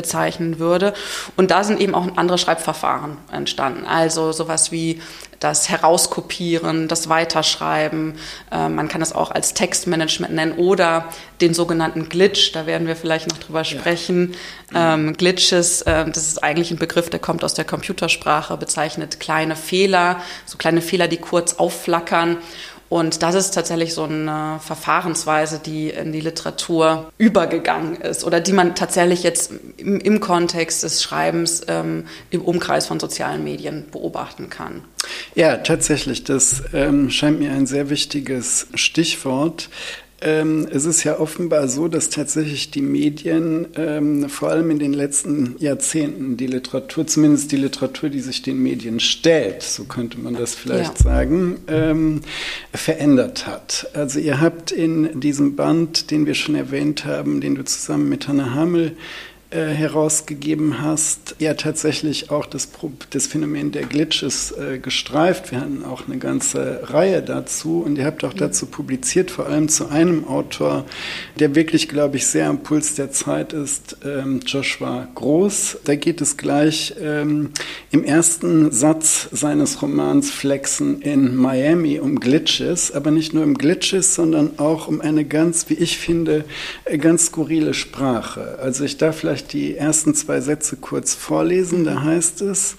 bezeichnen 0.00 0.58
würde. 0.58 0.94
Und 1.36 1.50
da 1.50 1.62
sind 1.62 1.78
eben 1.78 1.94
auch 1.94 2.16
andere 2.16 2.38
Schreibverfahren 2.38 3.18
entstanden. 3.30 3.84
Also 3.84 4.32
sowas 4.32 4.72
wie 4.72 5.02
das 5.40 5.70
Herauskopieren, 5.70 6.86
das 6.86 7.08
Weiterschreiben. 7.08 8.14
Äh, 8.50 8.68
man 8.68 8.88
kann 8.88 9.02
es 9.02 9.12
auch 9.12 9.30
als 9.30 9.54
Textmanagement 9.54 10.34
nennen 10.34 10.52
oder 10.52 11.06
den 11.40 11.54
sogenannten 11.54 12.08
Glitch. 12.08 12.52
Da 12.52 12.66
werden 12.66 12.86
wir 12.86 12.94
vielleicht 12.94 13.28
noch 13.28 13.38
drüber 13.38 13.64
sprechen. 13.64 14.34
Ja. 14.72 14.94
Ähm, 14.94 15.14
Glitches, 15.16 15.82
äh, 15.82 16.04
das 16.06 16.28
ist 16.28 16.42
eigentlich 16.42 16.70
ein 16.70 16.78
Begriff, 16.78 17.08
der 17.08 17.20
kommt 17.20 17.42
aus 17.42 17.54
der 17.54 17.64
Computersprache, 17.64 18.56
bezeichnet 18.58 19.18
kleine 19.18 19.56
Fehler, 19.56 20.20
so 20.44 20.58
kleine 20.58 20.82
Fehler, 20.82 21.08
die 21.08 21.16
kurz 21.16 21.54
aufflackern. 21.54 22.36
Und 22.90 23.22
das 23.22 23.36
ist 23.36 23.52
tatsächlich 23.52 23.94
so 23.94 24.02
eine 24.02 24.58
Verfahrensweise, 24.60 25.60
die 25.64 25.90
in 25.90 26.10
die 26.10 26.20
Literatur 26.20 27.12
übergegangen 27.18 27.94
ist 27.94 28.24
oder 28.24 28.40
die 28.40 28.52
man 28.52 28.74
tatsächlich 28.74 29.22
jetzt 29.22 29.52
im, 29.76 30.00
im 30.00 30.18
Kontext 30.18 30.82
des 30.82 31.00
Schreibens 31.00 31.62
ähm, 31.68 32.06
im 32.30 32.42
Umkreis 32.42 32.88
von 32.88 32.98
sozialen 32.98 33.44
Medien 33.44 33.86
beobachten 33.92 34.50
kann. 34.50 34.82
Ja, 35.36 35.58
tatsächlich, 35.58 36.24
das 36.24 36.64
ähm, 36.74 37.10
scheint 37.10 37.38
mir 37.38 37.52
ein 37.52 37.66
sehr 37.66 37.90
wichtiges 37.90 38.66
Stichwort. 38.74 39.68
Ähm, 40.22 40.68
es 40.70 40.84
ist 40.84 41.02
ja 41.04 41.18
offenbar 41.18 41.66
so, 41.68 41.88
dass 41.88 42.10
tatsächlich 42.10 42.70
die 42.70 42.82
Medien, 42.82 43.68
ähm, 43.76 44.28
vor 44.28 44.50
allem 44.50 44.70
in 44.70 44.78
den 44.78 44.92
letzten 44.92 45.56
Jahrzehnten, 45.58 46.36
die 46.36 46.46
Literatur, 46.46 47.06
zumindest 47.06 47.52
die 47.52 47.56
Literatur, 47.56 48.10
die 48.10 48.20
sich 48.20 48.42
den 48.42 48.62
Medien 48.62 49.00
stellt, 49.00 49.62
so 49.62 49.84
könnte 49.84 50.20
man 50.20 50.34
das 50.34 50.54
vielleicht 50.54 50.98
ja. 50.98 51.04
sagen, 51.04 51.56
ähm, 51.68 52.20
verändert 52.74 53.46
hat. 53.46 53.88
Also 53.94 54.18
ihr 54.18 54.40
habt 54.40 54.72
in 54.72 55.20
diesem 55.20 55.56
Band, 55.56 56.10
den 56.10 56.26
wir 56.26 56.34
schon 56.34 56.54
erwähnt 56.54 57.06
haben, 57.06 57.40
den 57.40 57.54
du 57.54 57.64
zusammen 57.64 58.08
mit 58.10 58.28
Hannah 58.28 58.54
Hamel 58.54 58.96
äh, 59.52 59.66
herausgegeben 59.66 60.80
hast, 60.80 61.34
ja 61.40 61.54
tatsächlich 61.54 62.30
auch 62.30 62.46
das, 62.46 62.68
das 63.10 63.26
Phänomen 63.26 63.72
der 63.72 63.82
Glitches 63.82 64.52
äh, 64.52 64.78
gestreift. 64.78 65.50
Wir 65.50 65.60
hatten 65.60 65.84
auch 65.84 66.06
eine 66.06 66.18
ganze 66.18 66.82
Reihe 66.84 67.20
dazu 67.20 67.82
und 67.84 67.98
ihr 67.98 68.04
habt 68.04 68.22
auch 68.22 68.32
dazu 68.32 68.66
publiziert, 68.66 69.30
vor 69.32 69.46
allem 69.46 69.68
zu 69.68 69.88
einem 69.88 70.24
Autor, 70.24 70.84
der 71.40 71.56
wirklich, 71.56 71.88
glaube 71.88 72.18
ich, 72.18 72.28
sehr 72.28 72.48
am 72.48 72.62
Puls 72.62 72.94
der 72.94 73.10
Zeit 73.10 73.52
ist, 73.52 73.96
ähm, 74.04 74.38
Joshua 74.46 75.08
Groß. 75.16 75.78
Da 75.82 75.96
geht 75.96 76.20
es 76.20 76.36
gleich 76.36 76.94
ähm, 77.00 77.50
im 77.90 78.04
ersten 78.04 78.70
Satz 78.70 79.28
seines 79.32 79.82
Romans 79.82 80.30
Flexen 80.30 81.02
in 81.02 81.34
Miami 81.34 81.98
um 81.98 82.20
Glitches, 82.20 82.92
aber 82.92 83.10
nicht 83.10 83.34
nur 83.34 83.42
um 83.42 83.54
Glitches, 83.54 84.14
sondern 84.14 84.58
auch 84.60 84.86
um 84.86 85.00
eine 85.00 85.24
ganz, 85.24 85.68
wie 85.68 85.74
ich 85.74 85.98
finde, 85.98 86.44
äh, 86.84 86.98
ganz 86.98 87.26
skurrile 87.26 87.74
Sprache. 87.74 88.58
Also 88.62 88.84
ich 88.84 88.96
darf 88.96 89.16
vielleicht 89.16 89.39
die 89.46 89.76
ersten 89.76 90.14
zwei 90.14 90.40
Sätze 90.40 90.76
kurz 90.76 91.14
vorlesen. 91.14 91.84
Da 91.84 92.02
heißt 92.02 92.42
es, 92.42 92.76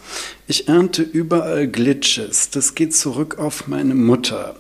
ich 0.48 0.68
ernte 0.68 1.01
überall 1.01 1.68
Glitches. 1.68 2.50
Das 2.50 2.75
geht 2.75 2.96
zurück 2.96 3.38
auf 3.38 3.68
meine 3.68 3.96
Mutter. 3.96 4.56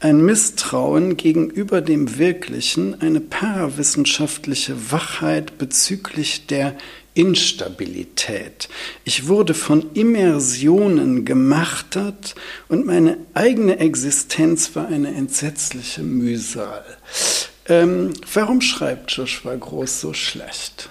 Ein 0.00 0.24
Misstrauen 0.24 1.16
gegenüber 1.16 1.80
dem 1.80 2.18
Wirklichen, 2.18 3.00
eine 3.00 3.20
parawissenschaftliche 3.20 4.92
Wachheit 4.92 5.58
bezüglich 5.58 6.46
der 6.46 6.76
Instabilität. 7.14 8.68
Ich 9.04 9.28
wurde 9.28 9.54
von 9.54 9.92
Immersionen 9.94 11.24
gemartert 11.24 12.34
und 12.68 12.86
meine 12.86 13.18
eigene 13.34 13.78
Existenz 13.78 14.74
war 14.74 14.88
eine 14.88 15.14
entsetzliche 15.14 16.02
Mühsal. 16.02 16.84
Ähm, 17.66 18.12
warum 18.32 18.60
schreibt 18.60 19.12
Joshua 19.12 19.54
Groß 19.54 20.00
so 20.00 20.12
schlecht? 20.12 20.90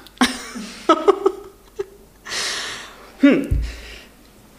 Hm 3.24 3.48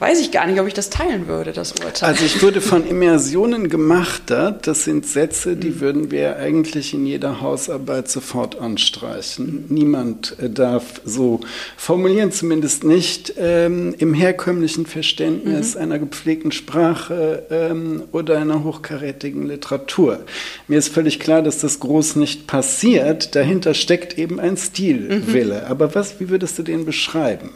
weiß 0.04 0.20
ich 0.20 0.32
gar 0.32 0.46
nicht, 0.46 0.60
ob 0.60 0.66
ich 0.66 0.74
das 0.74 0.90
teilen 0.90 1.28
würde, 1.28 1.52
das 1.52 1.72
Urteil. 1.72 2.10
Also 2.10 2.26
ich 2.26 2.42
würde 2.42 2.60
von 2.60 2.86
Immersionen 2.88 3.70
gemachtert, 3.70 4.66
das 4.66 4.84
sind 4.84 5.06
Sätze, 5.06 5.56
die 5.56 5.70
mhm. 5.70 5.80
würden 5.80 6.10
wir 6.10 6.36
eigentlich 6.36 6.92
in 6.92 7.06
jeder 7.06 7.40
Hausarbeit 7.40 8.10
sofort 8.10 8.60
anstreichen. 8.60 9.64
Niemand 9.70 10.36
äh, 10.40 10.50
darf 10.50 11.00
so 11.06 11.40
formulieren, 11.78 12.32
zumindest 12.32 12.84
nicht 12.84 13.34
ähm, 13.38 13.94
im 13.96 14.12
herkömmlichen 14.12 14.84
Verständnis 14.84 15.74
mhm. 15.74 15.80
einer 15.80 15.98
gepflegten 15.98 16.52
Sprache 16.52 17.46
ähm, 17.50 18.02
oder 18.12 18.38
einer 18.38 18.62
hochkarätigen 18.62 19.46
Literatur. 19.46 20.24
Mir 20.68 20.78
ist 20.78 20.88
völlig 20.92 21.18
klar, 21.18 21.40
dass 21.40 21.60
das 21.60 21.80
groß 21.80 22.16
nicht 22.16 22.46
passiert. 22.46 23.34
Dahinter 23.34 23.72
steckt 23.72 24.18
eben 24.18 24.38
ein 24.38 24.58
Stilwille. 24.58 25.62
Mhm. 25.64 25.70
Aber 25.70 25.94
was, 25.94 26.20
wie 26.20 26.28
würdest 26.28 26.58
du 26.58 26.62
den 26.62 26.84
beschreiben? 26.84 27.50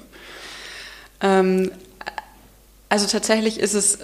Ähm, 1.20 1.70
also 2.90 3.06
tatsächlich 3.06 3.60
ist 3.60 3.74
es, 3.74 3.98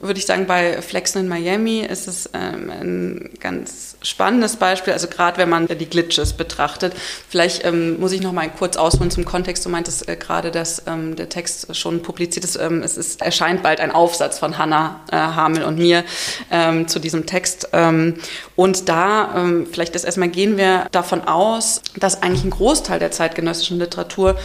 würde 0.00 0.18
ich 0.18 0.26
sagen, 0.26 0.46
bei 0.46 0.82
Flexen 0.82 1.22
in 1.22 1.28
Miami 1.28 1.80
ist 1.80 2.08
es 2.08 2.28
ähm, 2.34 2.70
ein 2.70 3.30
ganz 3.40 3.96
spannendes 4.02 4.56
Beispiel. 4.56 4.92
Also 4.92 5.08
gerade 5.08 5.38
wenn 5.38 5.48
man 5.48 5.66
die 5.66 5.86
Glitches 5.86 6.34
betrachtet. 6.34 6.92
Vielleicht 7.26 7.64
ähm, 7.64 7.98
muss 7.98 8.12
ich 8.12 8.20
noch 8.20 8.32
mal 8.32 8.50
kurz 8.50 8.76
ausholen 8.76 9.10
zum 9.10 9.24
Kontext. 9.24 9.64
Du 9.64 9.70
meintest 9.70 10.10
äh, 10.10 10.16
gerade, 10.16 10.50
dass 10.50 10.82
ähm, 10.86 11.16
der 11.16 11.30
Text 11.30 11.74
schon 11.74 12.02
publiziert 12.02 12.44
ist. 12.44 12.56
Ähm, 12.56 12.82
es 12.82 12.98
ist, 12.98 13.22
erscheint 13.22 13.62
bald 13.62 13.80
ein 13.80 13.90
Aufsatz 13.90 14.38
von 14.38 14.58
Hannah 14.58 15.00
äh, 15.10 15.16
Hamel 15.16 15.64
und 15.64 15.78
mir 15.78 16.04
ähm, 16.50 16.86
zu 16.86 16.98
diesem 16.98 17.24
Text. 17.24 17.70
Ähm, 17.72 18.16
und 18.56 18.88
da, 18.88 19.46
vielleicht 19.70 19.94
ist 19.94 20.04
erstmal 20.04 20.28
gehen 20.28 20.56
wir 20.56 20.86
davon 20.90 21.22
aus, 21.22 21.80
dass 21.96 22.22
eigentlich 22.22 22.42
ein 22.42 22.50
Großteil 22.50 22.98
der 22.98 23.12
zeitgenössischen 23.12 23.78
Literatur 23.78 24.36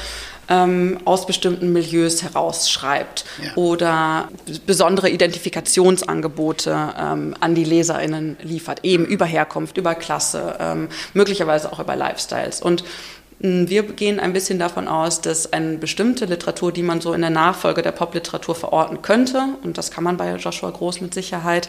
ähm, 0.49 0.99
aus 1.05 1.25
bestimmten 1.25 1.73
Milieus 1.73 2.23
herausschreibt 2.23 3.25
ja. 3.43 3.55
oder 3.55 4.29
besondere 4.65 5.09
Identifikationsangebote 5.09 6.93
ähm, 6.99 7.35
an 7.39 7.55
die 7.55 7.63
LeserInnen 7.63 8.37
liefert, 8.41 8.79
eben 8.83 9.05
über 9.05 9.25
Herkunft, 9.25 9.77
über 9.77 9.95
Klasse, 9.95 10.55
ähm, 10.59 10.89
möglicherweise 11.13 11.71
auch 11.71 11.79
über 11.79 11.95
Lifestyles. 11.95 12.61
Und 12.61 12.83
wir 13.43 13.83
gehen 13.83 14.21
ein 14.21 14.31
bisschen 14.31 14.57
davon 14.57 14.87
aus, 14.87 15.19
dass 15.19 15.51
eine 15.51 15.77
bestimmte 15.77 16.23
Literatur, 16.23 16.71
die 16.71 16.81
man 16.81 17.01
so 17.01 17.11
in 17.11 17.19
der 17.19 17.29
Nachfolge 17.29 17.81
der 17.81 17.91
Popliteratur 17.91 18.55
verorten 18.55 19.01
könnte, 19.01 19.43
und 19.63 19.77
das 19.77 19.91
kann 19.91 20.05
man 20.05 20.15
bei 20.15 20.33
Joshua 20.37 20.69
Groß 20.69 21.01
mit 21.01 21.13
Sicherheit, 21.13 21.67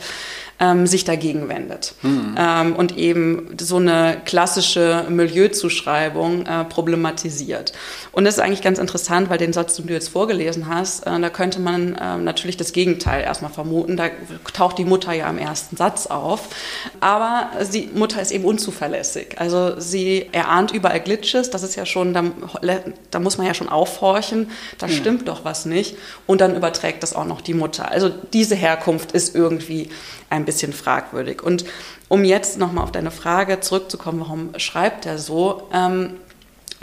ähm, 0.60 0.86
sich 0.86 1.04
dagegen 1.04 1.48
wendet. 1.48 1.94
Mhm. 2.02 2.36
Ähm, 2.38 2.76
und 2.76 2.96
eben 2.96 3.56
so 3.60 3.78
eine 3.78 4.18
klassische 4.24 5.04
Milieuzuschreibung 5.08 6.46
äh, 6.46 6.64
problematisiert. 6.64 7.72
Und 8.12 8.24
das 8.24 8.34
ist 8.34 8.40
eigentlich 8.40 8.62
ganz 8.62 8.78
interessant, 8.78 9.28
weil 9.28 9.38
den 9.38 9.52
Satz, 9.52 9.74
den 9.74 9.88
du 9.88 9.94
jetzt 9.94 10.10
vorgelesen 10.10 10.68
hast, 10.68 11.04
äh, 11.08 11.20
da 11.20 11.28
könnte 11.28 11.58
man 11.58 11.96
äh, 11.96 12.18
natürlich 12.18 12.56
das 12.56 12.72
Gegenteil 12.72 13.24
erstmal 13.24 13.50
vermuten. 13.50 13.96
Da 13.96 14.10
taucht 14.52 14.78
die 14.78 14.84
Mutter 14.84 15.12
ja 15.12 15.28
im 15.28 15.38
ersten 15.38 15.76
Satz 15.76 16.06
auf. 16.06 16.50
Aber 17.00 17.50
die 17.72 17.90
Mutter 17.92 18.22
ist 18.22 18.30
eben 18.30 18.44
unzuverlässig. 18.44 19.34
Also 19.38 19.80
sie 19.80 20.28
erahnt 20.30 20.70
überall 20.70 21.00
Glitches, 21.00 21.50
das 21.50 21.63
ist 21.64 21.76
ja 21.76 21.86
schon, 21.86 22.14
da, 22.14 22.24
da 23.10 23.18
muss 23.18 23.38
man 23.38 23.46
ja 23.46 23.54
schon 23.54 23.68
aufhorchen, 23.68 24.50
da 24.78 24.86
ja. 24.86 24.92
stimmt 24.92 25.28
doch 25.28 25.44
was 25.44 25.66
nicht. 25.66 25.96
Und 26.26 26.40
dann 26.40 26.54
überträgt 26.54 27.02
das 27.02 27.14
auch 27.14 27.24
noch 27.24 27.40
die 27.40 27.54
Mutter. 27.54 27.90
Also 27.90 28.10
diese 28.32 28.54
Herkunft 28.54 29.12
ist 29.12 29.34
irgendwie 29.34 29.90
ein 30.30 30.44
bisschen 30.44 30.72
fragwürdig. 30.72 31.42
Und 31.42 31.64
um 32.08 32.24
jetzt 32.24 32.58
nochmal 32.58 32.84
auf 32.84 32.92
deine 32.92 33.10
Frage 33.10 33.60
zurückzukommen, 33.60 34.20
warum 34.20 34.50
schreibt 34.58 35.06
er 35.06 35.18
so? 35.18 35.68
Ähm, 35.72 36.14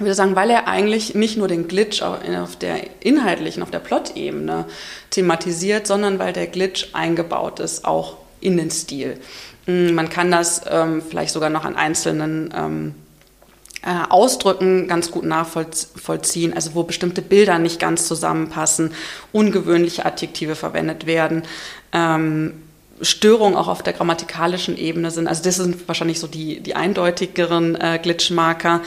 ich 0.01 0.05
würde 0.05 0.15
sagen, 0.15 0.35
weil 0.35 0.49
er 0.49 0.67
eigentlich 0.67 1.13
nicht 1.13 1.37
nur 1.37 1.47
den 1.47 1.67
Glitch 1.67 2.01
auf 2.01 2.55
der 2.55 3.03
inhaltlichen, 3.05 3.61
auf 3.61 3.69
der 3.69 3.79
Plot-Ebene 3.79 4.65
thematisiert, 5.11 5.85
sondern 5.85 6.17
weil 6.17 6.33
der 6.33 6.47
Glitch 6.47 6.87
eingebaut 6.93 7.59
ist, 7.59 7.85
auch 7.85 8.17
in 8.39 8.57
den 8.57 8.71
Stil. 8.71 9.19
Mm, 9.67 9.93
man 9.93 10.09
kann 10.09 10.31
das 10.31 10.63
ähm, 10.67 11.03
vielleicht 11.07 11.33
sogar 11.33 11.51
noch 11.51 11.65
an 11.65 11.75
einzelnen 11.75 12.51
ähm, 12.55 12.95
äh, 13.83 14.09
Ausdrücken 14.09 14.87
ganz 14.87 15.11
gut 15.11 15.25
nachvollziehen, 15.25 16.53
also 16.53 16.75
wo 16.75 16.83
bestimmte 16.83 17.21
Bilder 17.21 17.57
nicht 17.59 17.79
ganz 17.79 18.07
zusammenpassen, 18.07 18.93
ungewöhnliche 19.31 20.05
Adjektive 20.05 20.55
verwendet 20.55 21.05
werden. 21.05 21.43
Ähm, 21.91 22.53
Störungen 23.01 23.55
auch 23.55 23.67
auf 23.67 23.81
der 23.81 23.93
grammatikalischen 23.93 24.77
Ebene 24.77 25.11
sind. 25.11 25.27
Also 25.27 25.43
das 25.43 25.55
sind 25.55 25.87
wahrscheinlich 25.87 26.19
so 26.19 26.27
die, 26.27 26.59
die 26.59 26.75
eindeutigeren 26.75 27.75
äh, 27.75 27.99
Glitchmarker. 28.01 28.81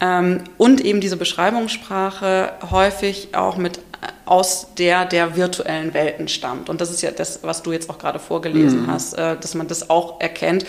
Ähm, 0.00 0.44
und 0.56 0.80
eben 0.80 1.00
diese 1.00 1.16
Beschreibungssprache 1.16 2.52
häufig 2.70 3.34
auch 3.34 3.56
mit 3.56 3.78
äh, 3.78 3.80
aus 4.26 4.68
der 4.78 5.04
der 5.04 5.34
virtuellen 5.34 5.92
Welten 5.94 6.28
stammt. 6.28 6.68
Und 6.68 6.80
das 6.80 6.90
ist 6.90 7.02
ja 7.02 7.10
das, 7.10 7.40
was 7.42 7.62
du 7.62 7.72
jetzt 7.72 7.90
auch 7.90 7.98
gerade 7.98 8.20
vorgelesen 8.20 8.82
mhm. 8.82 8.86
hast, 8.86 9.14
äh, 9.14 9.36
dass 9.36 9.54
man 9.54 9.66
das 9.66 9.90
auch 9.90 10.20
erkennt. 10.20 10.64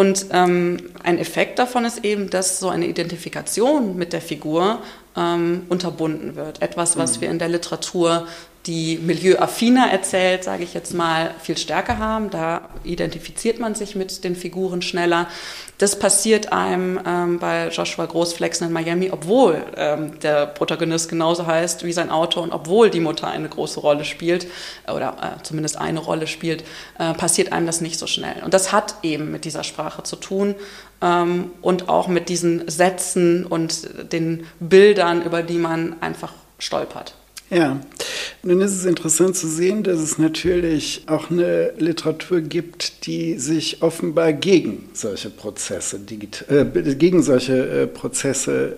Und 0.00 0.28
ähm, 0.32 0.78
ein 1.02 1.18
Effekt 1.18 1.58
davon 1.58 1.84
ist 1.84 2.06
eben, 2.06 2.30
dass 2.30 2.58
so 2.58 2.70
eine 2.70 2.86
Identifikation 2.86 3.98
mit 3.98 4.14
der 4.14 4.22
Figur 4.22 4.78
ähm, 5.14 5.66
unterbunden 5.68 6.36
wird. 6.36 6.62
Etwas, 6.62 6.96
was 6.96 7.18
mhm. 7.18 7.20
wir 7.20 7.30
in 7.30 7.38
der 7.38 7.50
Literatur 7.50 8.26
die 8.66 8.98
milieuaffiner 8.98 9.90
erzählt, 9.90 10.44
sage 10.44 10.64
ich 10.64 10.74
jetzt 10.74 10.92
mal, 10.92 11.30
viel 11.42 11.56
stärker 11.56 11.98
haben. 11.98 12.28
Da 12.28 12.68
identifiziert 12.84 13.58
man 13.58 13.74
sich 13.74 13.96
mit 13.96 14.22
den 14.22 14.36
Figuren 14.36 14.82
schneller. 14.82 15.28
Das 15.78 15.98
passiert 15.98 16.52
einem 16.52 17.00
ähm, 17.06 17.38
bei 17.38 17.68
Joshua 17.68 18.04
Großflexen 18.04 18.66
in 18.66 18.72
Miami, 18.72 19.10
obwohl 19.10 19.64
ähm, 19.76 20.18
der 20.20 20.44
Protagonist 20.44 21.08
genauso 21.08 21.46
heißt 21.46 21.84
wie 21.84 21.92
sein 21.92 22.10
Autor 22.10 22.42
und 22.42 22.52
obwohl 22.52 22.90
die 22.90 23.00
Mutter 23.00 23.28
eine 23.28 23.48
große 23.48 23.80
Rolle 23.80 24.04
spielt 24.04 24.46
oder 24.92 25.16
äh, 25.22 25.42
zumindest 25.42 25.78
eine 25.78 26.00
Rolle 26.00 26.26
spielt, 26.26 26.62
äh, 26.98 27.14
passiert 27.14 27.52
einem 27.52 27.64
das 27.64 27.80
nicht 27.80 27.98
so 27.98 28.06
schnell. 28.06 28.42
Und 28.44 28.52
das 28.52 28.72
hat 28.72 28.96
eben 29.02 29.30
mit 29.30 29.46
dieser 29.46 29.64
Sprache 29.64 30.02
zu 30.02 30.16
tun 30.16 30.54
ähm, 31.00 31.50
und 31.62 31.88
auch 31.88 32.08
mit 32.08 32.28
diesen 32.28 32.68
Sätzen 32.68 33.46
und 33.46 33.88
den 34.12 34.46
Bildern, 34.60 35.22
über 35.22 35.42
die 35.42 35.58
man 35.58 35.96
einfach 36.02 36.34
stolpert. 36.58 37.14
Ja, 37.50 37.80
nun 38.44 38.60
ist 38.60 38.76
es 38.76 38.84
interessant 38.84 39.36
zu 39.36 39.48
sehen, 39.48 39.82
dass 39.82 39.98
es 39.98 40.18
natürlich 40.18 41.02
auch 41.06 41.30
eine 41.30 41.72
Literatur 41.78 42.40
gibt, 42.40 43.06
die 43.06 43.38
sich 43.38 43.82
offenbar 43.82 44.32
gegen 44.32 44.88
solche 44.92 45.30
Prozesse, 45.30 46.00
äh, 46.48 46.64
gegen 46.94 47.22
solche 47.22 47.82
äh, 47.82 47.86
Prozesse 47.88 48.76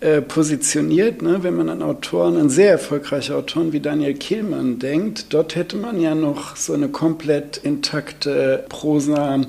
äh, 0.00 0.22
positioniert. 0.22 1.20
Ne? 1.20 1.42
Wenn 1.42 1.56
man 1.56 1.68
an 1.68 1.82
Autoren, 1.82 2.38
an 2.38 2.48
sehr 2.48 2.70
erfolgreiche 2.70 3.36
Autoren 3.36 3.74
wie 3.74 3.80
Daniel 3.80 4.14
Kehlmann 4.14 4.78
denkt, 4.78 5.26
dort 5.34 5.56
hätte 5.56 5.76
man 5.76 6.00
ja 6.00 6.14
noch 6.14 6.56
so 6.56 6.72
eine 6.72 6.88
komplett 6.88 7.58
intakte 7.58 8.64
Prosa, 8.70 9.40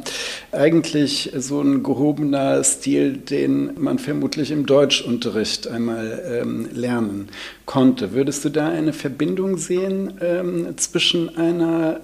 eigentlich 0.51 1.31
so 1.37 1.61
ein 1.61 1.83
gehobener 1.83 2.61
Stil, 2.65 3.13
den 3.13 3.81
man 3.81 3.97
vermutlich 3.97 4.51
im 4.51 4.65
Deutschunterricht 4.65 5.69
einmal 5.69 6.41
ähm, 6.41 6.67
lernen 6.73 7.29
konnte. 7.65 8.13
Würdest 8.13 8.43
du 8.43 8.49
da 8.49 8.67
eine 8.67 8.91
Verbindung 8.91 9.57
sehen 9.57 10.15
ähm, 10.19 10.77
zwischen 10.77 11.37
einer 11.37 12.01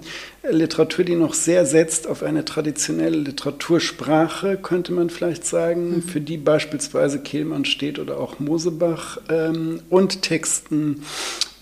Literatur, 0.51 1.06
die 1.06 1.16
noch 1.16 1.34
sehr 1.34 1.66
setzt 1.66 2.08
auf 2.08 2.24
eine 2.24 2.46
traditionelle 2.46 3.18
Literatursprache, 3.18 4.58
könnte 4.58 4.94
man 4.94 5.10
vielleicht 5.10 5.46
sagen, 5.46 5.98
mhm. 5.98 6.01
für 6.04 6.22
die 6.22 6.38
beispielsweise 6.38 7.20
Kehlmann 7.20 7.66
steht 7.66 8.00
oder 8.00 8.20
auch 8.20 8.39
Mosebach, 8.39 9.20
ähm, 9.30 9.82
und 9.89 10.22
Texten 10.22 11.04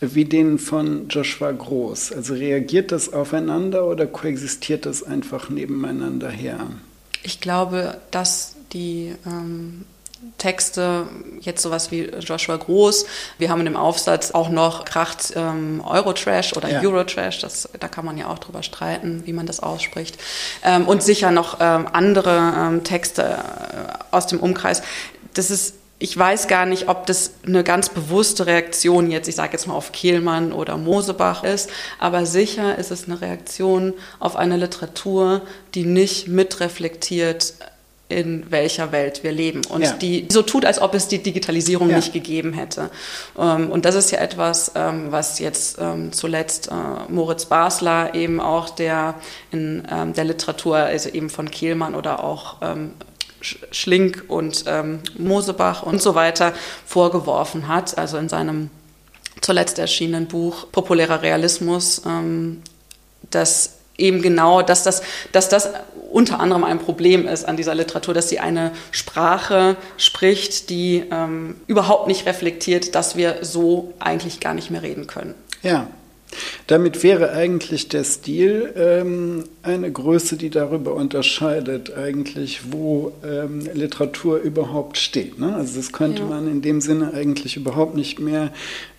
wie 0.02 0.26
denen 0.26 0.60
von 0.60 1.08
Joshua 1.08 1.52
Groß. 1.52 2.12
Also 2.12 2.34
reagiert 2.34 2.92
das 2.92 3.14
aufeinander 3.14 3.88
oder 3.88 4.06
koexistiert 4.06 4.86
das 4.86 5.04
einfach 5.04 5.50
nebeneinander 5.50 6.30
her? 6.30 6.68
Ich 7.24 7.42
glaube, 7.42 7.98
dass 8.12 8.56
die 8.74 9.16
ähm, 9.26 9.86
Texte, 10.38 11.08
jetzt 11.42 11.62
sowas 11.62 11.92
wie 11.92 12.04
Joshua 12.20 12.58
Groß. 12.58 13.06
Wir 13.38 13.50
haben 13.50 13.60
in 13.60 13.66
dem 13.66 13.78
Aufsatz 13.78 14.32
auch 14.32 14.50
noch 14.50 14.86
Kracht 14.86 15.34
ähm, 15.36 15.82
Eurotrash 15.86 16.54
oder 16.54 16.70
ja. 16.70 16.82
Eurotrash, 16.82 17.40
das, 17.40 17.70
da 17.80 17.88
kann 17.88 18.06
man 18.06 18.18
ja 18.18 18.28
auch 18.28 18.40
drüber 18.40 18.64
streiten, 18.64 19.24
wie 19.26 19.34
man 19.34 19.46
das 19.46 19.60
ausspricht. 19.60 20.18
Ähm, 20.64 20.88
und 20.88 21.04
sicher 21.04 21.32
noch 21.32 21.58
ähm, 21.60 21.88
andere 21.92 22.54
ähm, 22.58 22.84
Texte 22.84 23.24
äh, 23.24 23.36
aus 24.12 24.28
dem 24.28 24.40
Umkreis. 24.40 24.82
Das 25.34 25.52
ist 25.52 25.76
ich 25.98 26.18
weiß 26.18 26.48
gar 26.48 26.66
nicht, 26.66 26.90
ob 26.90 27.06
das 27.06 27.32
eine 27.46 27.64
ganz 27.64 27.88
bewusste 27.90 28.46
Reaktion 28.46 29.10
jetzt, 29.10 29.30
ich 29.30 29.36
sage 29.36 29.54
jetzt 29.54 29.66
mal 29.66 29.76
auf 29.76 29.94
Kehlmann 29.94 30.52
oder 30.52 30.78
Mosebach 30.78 31.44
ist, 31.44 31.70
aber 32.00 32.26
sicher 32.26 32.78
ist 32.78 32.92
es 32.92 33.06
eine 33.06 33.22
Reaktion 33.22 33.94
auf 34.20 34.36
eine 34.36 34.58
Literatur, 34.58 35.42
die 35.74 35.86
nicht 35.86 36.28
mitreflektiert, 36.28 37.54
in 38.08 38.52
welcher 38.52 38.92
Welt 38.92 39.24
wir 39.24 39.32
leben 39.32 39.62
und 39.68 39.82
ja. 39.82 39.94
die 39.94 40.28
so 40.30 40.44
tut, 40.44 40.64
als 40.64 40.80
ob 40.80 40.94
es 40.94 41.08
die 41.08 41.24
Digitalisierung 41.24 41.90
ja. 41.90 41.96
nicht 41.96 42.14
gegeben 42.14 42.54
hätte. 42.54 42.92
Ähm, 43.38 43.72
und 43.72 43.86
das 43.86 43.96
ist 43.96 44.12
ja 44.12 44.20
etwas, 44.20 44.72
ähm, 44.76 45.12
was 45.12 45.40
jetzt 45.40 45.78
ähm, 45.80 46.12
zuletzt 46.12 46.68
äh, 46.68 47.12
Moritz 47.12 47.46
Basler 47.46 48.14
eben 48.14 48.40
auch 48.40 48.70
der 48.70 49.16
in 49.52 49.84
der 50.16 50.24
Literatur, 50.24 50.78
also 50.78 51.10
eben 51.10 51.30
von 51.30 51.50
Kehlmann 51.50 51.96
oder 51.96 52.24
auch 52.24 52.58
Schlink 53.42 54.26
und 54.28 54.66
Mosebach 55.18 55.84
und 55.84 56.02
so 56.02 56.16
weiter 56.16 56.54
vorgeworfen 56.86 57.68
hat, 57.68 57.98
also 57.98 58.18
in 58.18 58.28
seinem 58.28 58.70
zuletzt 59.42 59.80
erschienenen 59.80 60.28
Buch 60.28 60.68
Populärer 60.72 61.22
Realismus, 61.22 62.02
dass 63.30 63.76
eben 63.98 64.22
genau, 64.22 64.62
dass 64.62 64.84
das, 64.84 65.02
dass 65.32 65.50
das 65.50 65.70
unter 66.12 66.40
anderem 66.40 66.64
ein 66.64 66.80
Problem 66.80 67.28
ist 67.28 67.46
an 67.46 67.58
dieser 67.58 67.76
Literatur, 67.76 68.14
dass 68.14 68.30
sie 68.30 68.40
eine 68.40 68.72
Sprache 68.92 69.76
spricht, 69.98 70.70
die 70.70 71.04
ähm, 71.12 71.58
überhaupt 71.68 72.08
nicht 72.08 72.26
reflektiert, 72.26 72.96
dass 72.96 73.16
wir 73.16 73.40
so 73.42 73.94
eigentlich 74.00 74.40
gar 74.40 74.54
nicht 74.54 74.72
mehr 74.72 74.82
reden 74.82 75.08
können. 75.08 75.36
Ja, 75.62 75.88
damit 76.68 77.04
wäre 77.04 77.32
eigentlich 77.32 77.90
der 77.90 78.04
Stil 78.04 78.74
ähm, 78.76 79.44
eine 79.64 79.92
Größe, 79.92 80.38
die 80.38 80.50
darüber 80.50 80.94
unterscheidet, 80.94 81.94
eigentlich, 81.94 82.72
wo 82.72 83.12
ähm, 83.24 83.68
Literatur 83.74 84.40
überhaupt 84.40 84.98
steht. 84.98 85.40
Ne? 85.40 85.56
Also 85.56 85.78
das 85.78 85.92
könnte 85.92 86.24
ja. 86.24 86.28
man 86.28 86.48
in 86.50 86.62
dem 86.62 86.82
Sinne 86.82 87.14
eigentlich 87.14 87.58
überhaupt 87.58 87.96
nicht 87.96 88.20
mehr 88.20 88.52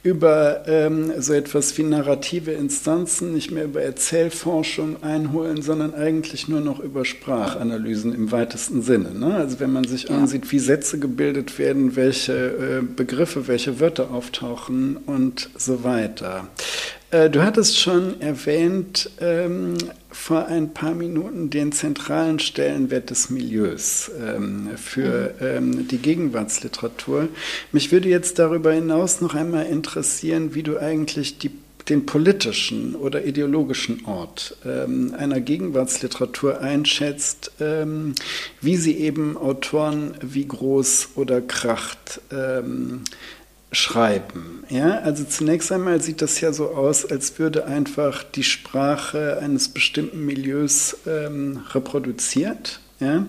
über 0.07 0.63
ähm, 0.69 1.13
so 1.19 1.33
etwas 1.33 1.77
wie 1.77 1.83
narrative 1.83 2.53
Instanzen, 2.53 3.35
nicht 3.35 3.51
mehr 3.51 3.65
über 3.65 3.83
Erzählforschung 3.83 5.03
einholen, 5.03 5.63
sondern 5.63 5.95
eigentlich 5.95 6.47
nur 6.47 6.61
noch 6.61 6.79
über 6.79 7.05
Sprachanalysen 7.05 8.15
im 8.15 8.31
weitesten 8.31 8.83
Sinne. 8.83 9.13
Ne? 9.13 9.35
Also 9.35 9.59
wenn 9.59 9.73
man 9.73 9.83
sich 9.83 10.05
ja. 10.05 10.17
ansieht, 10.17 10.53
wie 10.53 10.61
Sätze 10.61 11.01
gebildet 11.01 11.59
werden, 11.59 11.97
welche 11.97 12.33
äh, 12.33 12.83
Begriffe, 12.83 13.49
welche 13.49 13.81
Wörter 13.81 14.13
auftauchen 14.13 14.97
und 14.97 15.51
so 15.59 15.83
weiter. 15.83 16.49
Äh, 17.17 17.31
du 17.31 17.43
hattest 17.43 17.79
schon 17.79 18.21
erwähnt 18.21 19.11
ähm, 19.21 19.75
vor 20.11 20.47
ein 20.47 20.75
paar 20.75 20.95
Minuten 20.95 21.49
den 21.49 21.73
zentralen 21.73 22.39
Stellenwert 22.39 23.09
des 23.09 23.31
Milieus 23.31 24.11
ähm, 24.21 24.71
für 24.77 25.35
ähm, 25.41 25.89
die 25.89 25.99
Gegenwartsliteratur. 25.99 27.29
Mich 27.73 27.91
würde 27.91 28.11
jetzt 28.11 28.39
darüber 28.39 28.73
hinaus 28.73 29.23
noch 29.23 29.35
einmal 29.35 29.65
interessieren, 29.67 30.55
wie 30.55 30.63
du 30.63 30.79
eigentlich 30.79 31.39
die 31.39 31.51
den 31.89 32.05
politischen 32.05 32.97
oder 32.97 33.25
ideologischen 33.25 34.05
Ort 34.07 34.57
ähm, 34.65 35.15
einer 35.17 35.41
Gegenwartsliteratur 35.41 36.61
einschätzt, 36.61 37.53
ähm, 37.61 38.15
wie 38.61 38.77
sie 38.77 38.97
eben 38.97 39.37
Autoren 39.37 40.15
wie 40.21 40.47
Groß 40.47 41.11
oder 41.15 41.41
Kracht 41.41 42.21
ähm, 42.33 43.03
schreiben. 43.73 44.65
Ja, 44.69 45.01
also 45.01 45.25
zunächst 45.25 45.71
einmal 45.73 46.01
sieht 46.01 46.23
das 46.23 46.41
ja 46.41 46.53
so 46.53 46.71
aus, 46.71 47.05
als 47.05 47.39
würde 47.39 47.67
einfach 47.67 48.23
die 48.23 48.45
Sprache 48.45 49.39
eines 49.41 49.69
bestimmten 49.69 50.25
Milieus 50.25 50.97
ähm, 51.07 51.63
reproduziert. 51.73 52.81
Ja? 53.01 53.27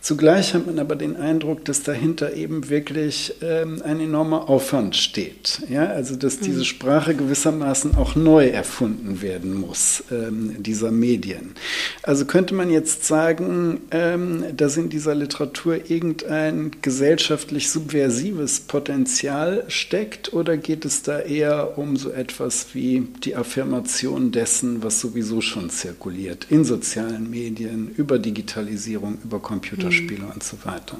Zugleich 0.00 0.54
hat 0.54 0.66
man 0.66 0.78
aber 0.78 0.94
den 0.94 1.16
Eindruck, 1.16 1.64
dass 1.64 1.82
dahinter 1.82 2.34
eben 2.34 2.68
wirklich 2.68 3.34
ähm, 3.42 3.82
ein 3.82 3.98
enormer 3.98 4.48
Aufwand 4.48 4.94
steht. 4.94 5.62
Ja? 5.68 5.86
Also 5.86 6.16
dass 6.16 6.38
diese 6.38 6.60
mhm. 6.60 6.64
Sprache 6.64 7.14
gewissermaßen 7.14 7.96
auch 7.96 8.14
neu 8.14 8.46
erfunden 8.48 9.22
werden 9.22 9.54
muss, 9.54 10.04
ähm, 10.10 10.62
dieser 10.62 10.90
Medien. 10.90 11.54
Also 12.02 12.26
könnte 12.26 12.54
man 12.54 12.70
jetzt 12.70 13.06
sagen, 13.06 13.80
ähm, 13.90 14.44
dass 14.54 14.76
in 14.76 14.90
dieser 14.90 15.14
Literatur 15.14 15.90
irgendein 15.90 16.72
gesellschaftlich 16.82 17.70
subversives 17.70 18.60
Potenzial 18.60 19.64
steckt 19.68 20.32
oder 20.32 20.56
geht 20.56 20.84
es 20.84 21.02
da 21.02 21.20
eher 21.20 21.78
um 21.78 21.96
so 21.96 22.10
etwas 22.10 22.74
wie 22.74 23.08
die 23.24 23.34
Affirmation 23.34 24.30
dessen, 24.30 24.82
was 24.82 25.00
sowieso 25.00 25.40
schon 25.40 25.70
zirkuliert 25.70 26.46
in 26.50 26.64
sozialen 26.64 27.30
Medien, 27.30 27.90
über 27.96 28.18
Digitalisierung, 28.18 29.05
über 29.22 29.40
Computerspiele? 29.40 30.16
Spiele 30.16 30.32
und 30.32 30.42
so 30.42 30.56
weiter? 30.64 30.98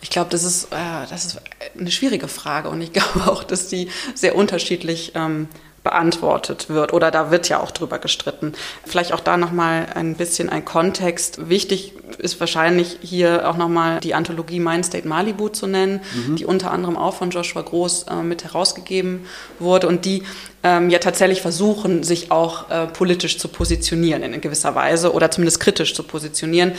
Ich 0.00 0.10
glaube, 0.10 0.30
das 0.30 0.44
ist, 0.44 0.72
äh, 0.72 1.06
das 1.10 1.24
ist 1.24 1.40
eine 1.78 1.90
schwierige 1.90 2.28
Frage 2.28 2.68
und 2.68 2.80
ich 2.80 2.92
glaube 2.94 3.30
auch, 3.30 3.44
dass 3.44 3.68
die 3.68 3.88
sehr 4.14 4.36
unterschiedlich 4.36 5.12
ähm, 5.14 5.48
beantwortet 5.86 6.68
wird 6.68 6.92
oder 6.92 7.12
da 7.12 7.30
wird 7.30 7.48
ja 7.48 7.60
auch 7.60 7.70
drüber 7.70 8.00
gestritten. 8.00 8.54
Vielleicht 8.84 9.12
auch 9.12 9.20
da 9.20 9.36
nochmal 9.36 9.86
ein 9.94 10.16
bisschen 10.16 10.48
ein 10.48 10.64
Kontext. 10.64 11.48
Wichtig 11.48 11.92
ist 12.18 12.40
wahrscheinlich 12.40 12.98
hier 13.02 13.48
auch 13.48 13.56
nochmal 13.56 14.00
die 14.00 14.12
Anthologie 14.12 14.58
Mindstate 14.58 15.06
Malibu 15.06 15.48
zu 15.48 15.68
nennen, 15.68 16.00
mhm. 16.26 16.34
die 16.34 16.44
unter 16.44 16.72
anderem 16.72 16.96
auch 16.96 17.14
von 17.14 17.30
Joshua 17.30 17.62
Groß 17.62 18.04
äh, 18.04 18.16
mit 18.16 18.42
herausgegeben 18.42 19.26
wurde 19.60 19.86
und 19.86 20.04
die 20.04 20.24
ähm, 20.66 20.90
ja 20.90 20.98
tatsächlich 20.98 21.42
versuchen, 21.42 22.02
sich 22.02 22.32
auch 22.32 22.68
äh, 22.70 22.88
politisch 22.88 23.38
zu 23.38 23.46
positionieren 23.46 24.24
in 24.24 24.40
gewisser 24.40 24.74
Weise 24.74 25.12
oder 25.12 25.30
zumindest 25.30 25.60
kritisch 25.60 25.94
zu 25.94 26.02
positionieren, 26.02 26.72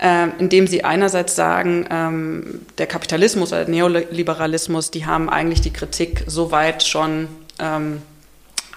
äh, 0.00 0.28
indem 0.38 0.68
sie 0.68 0.84
einerseits 0.84 1.34
sagen, 1.34 1.86
ähm, 1.90 2.60
der 2.78 2.86
Kapitalismus 2.86 3.52
oder 3.52 3.64
der 3.64 3.74
Neoliberalismus, 3.74 4.92
die 4.92 5.06
haben 5.06 5.28
eigentlich 5.28 5.60
die 5.60 5.72
Kritik 5.72 6.22
soweit 6.28 6.84
schon 6.84 7.26
ähm, 7.58 8.00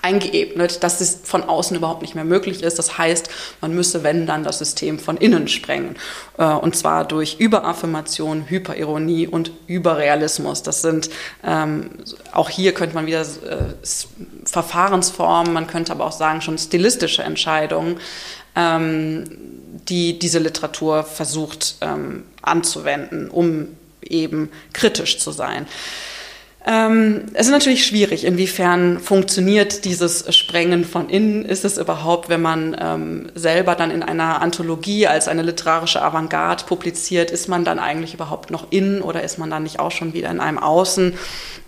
eingeebnet, 0.06 0.84
dass 0.84 1.02
es 1.02 1.20
von 1.24 1.44
außen 1.44 1.76
überhaupt 1.76 2.04
nicht 2.04 2.14
mehr 2.14 2.24
möglich 2.24 2.62
ist. 2.62 2.78
Das 2.78 3.00
heißt, 3.00 3.28
man 3.62 3.74
müsse, 3.74 4.04
wenn 4.04 4.28
dann, 4.28 4.44
das 4.44 4.60
System 4.60 5.00
von 5.00 5.18
innen 5.18 5.48
sprengen. 5.48 5.96
Äh, 6.38 6.46
und 6.46 6.76
zwar 6.76 7.08
durch 7.08 7.38
Überaffirmation, 7.40 8.46
Hyperironie 8.48 9.28
und 9.28 9.52
Überrealismus. 9.66 10.62
Das 10.62 10.84
sind, 10.84 11.10
ähm, 11.44 11.90
auch 12.32 12.50
hier 12.50 12.74
könnte 12.74 12.94
man 12.94 13.08
wieder 13.08 13.22
äh, 13.22 13.74
Verfahrensformen, 14.46 15.52
man 15.52 15.66
könnte 15.66 15.92
aber 15.92 16.06
auch 16.06 16.12
sagen, 16.12 16.42
schon 16.42 16.60
stilistische 16.60 17.24
Entscheidungen, 17.24 18.00
ähm, 18.56 19.24
die 19.90 20.20
diese 20.20 20.38
Literatur 20.40 21.04
versucht 21.04 21.78
ähm, 21.82 22.26
anzuwenden, 22.44 23.32
um 23.32 23.70
eben 24.04 24.52
kritisch 24.72 25.18
zu 25.18 25.32
sein. 25.32 25.66
Ähm, 26.68 27.26
es 27.34 27.46
ist 27.46 27.52
natürlich 27.52 27.86
schwierig, 27.86 28.26
inwiefern 28.26 29.00
funktioniert 29.00 29.86
dieses 29.86 30.36
Sprengen 30.36 30.84
von 30.84 31.10
innen. 31.10 31.46
Ist 31.46 31.64
es 31.64 31.78
überhaupt, 31.78 32.28
wenn 32.28 32.42
man 32.42 32.76
ähm, 32.80 33.28
selber 33.36 33.76
dann 33.76 33.92
in 33.92 34.02
einer 34.02 34.42
Anthologie 34.42 35.06
als 35.06 35.28
eine 35.28 35.44
literarische 35.44 36.02
Avantgarde 36.02 36.64
publiziert, 36.66 37.30
ist 37.30 37.48
man 37.48 37.66
dann 37.66 37.78
eigentlich 37.78 38.16
überhaupt 38.16 38.50
noch 38.50 38.72
innen 38.72 39.02
oder 39.02 39.22
ist 39.22 39.38
man 39.38 39.52
dann 39.52 39.64
nicht 39.64 39.80
auch 39.80 39.92
schon 39.92 40.14
wieder 40.14 40.32
in 40.32 40.40
einem 40.40 40.58
Außen? 40.58 41.14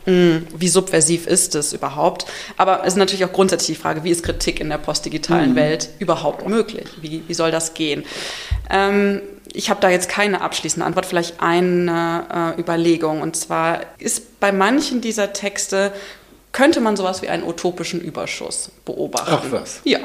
Wie 0.08 0.68
subversiv 0.70 1.28
ist 1.28 1.54
es 1.56 1.74
überhaupt? 1.74 2.26
Aber 2.56 2.82
es 2.82 2.94
ist 2.94 2.96
natürlich 2.96 3.26
auch 3.26 3.34
grundsätzlich 3.34 3.78
die 3.78 3.82
Frage, 3.82 4.04
wie 4.04 4.10
ist 4.10 4.24
Kritik 4.24 4.60
in 4.60 4.70
der 4.70 4.78
postdigitalen 4.78 5.52
mhm. 5.52 5.56
Welt 5.56 5.90
überhaupt 6.00 6.48
möglich? 6.48 6.88
Wie, 7.02 7.24
wie 7.28 7.34
soll 7.34 7.52
das 7.52 7.74
gehen? 7.74 8.06
Ähm, 8.70 9.22
ich 9.54 9.70
habe 9.70 9.82
da 9.82 9.90
jetzt 9.90 10.08
keine 10.08 10.42
abschließende 10.42 10.86
Antwort, 10.86 11.06
vielleicht 11.06 11.42
eine 11.42 12.56
äh, 12.58 12.62
Überlegung. 12.62 13.22
Und 13.22 13.36
zwar 13.36 13.82
ist 13.98 14.40
bei 14.40 14.52
manchen 14.52 15.02
dieser 15.02 15.34
Texte, 15.34 15.92
könnte 16.54 16.80
man 16.80 16.96
sowas 16.96 17.22
wie 17.22 17.28
einen 17.28 17.44
utopischen 17.44 18.02
Überschuss 18.02 18.72
beobachten. 18.86 19.30
Ach 19.32 19.52
was. 19.52 19.82
Ja. 19.84 20.00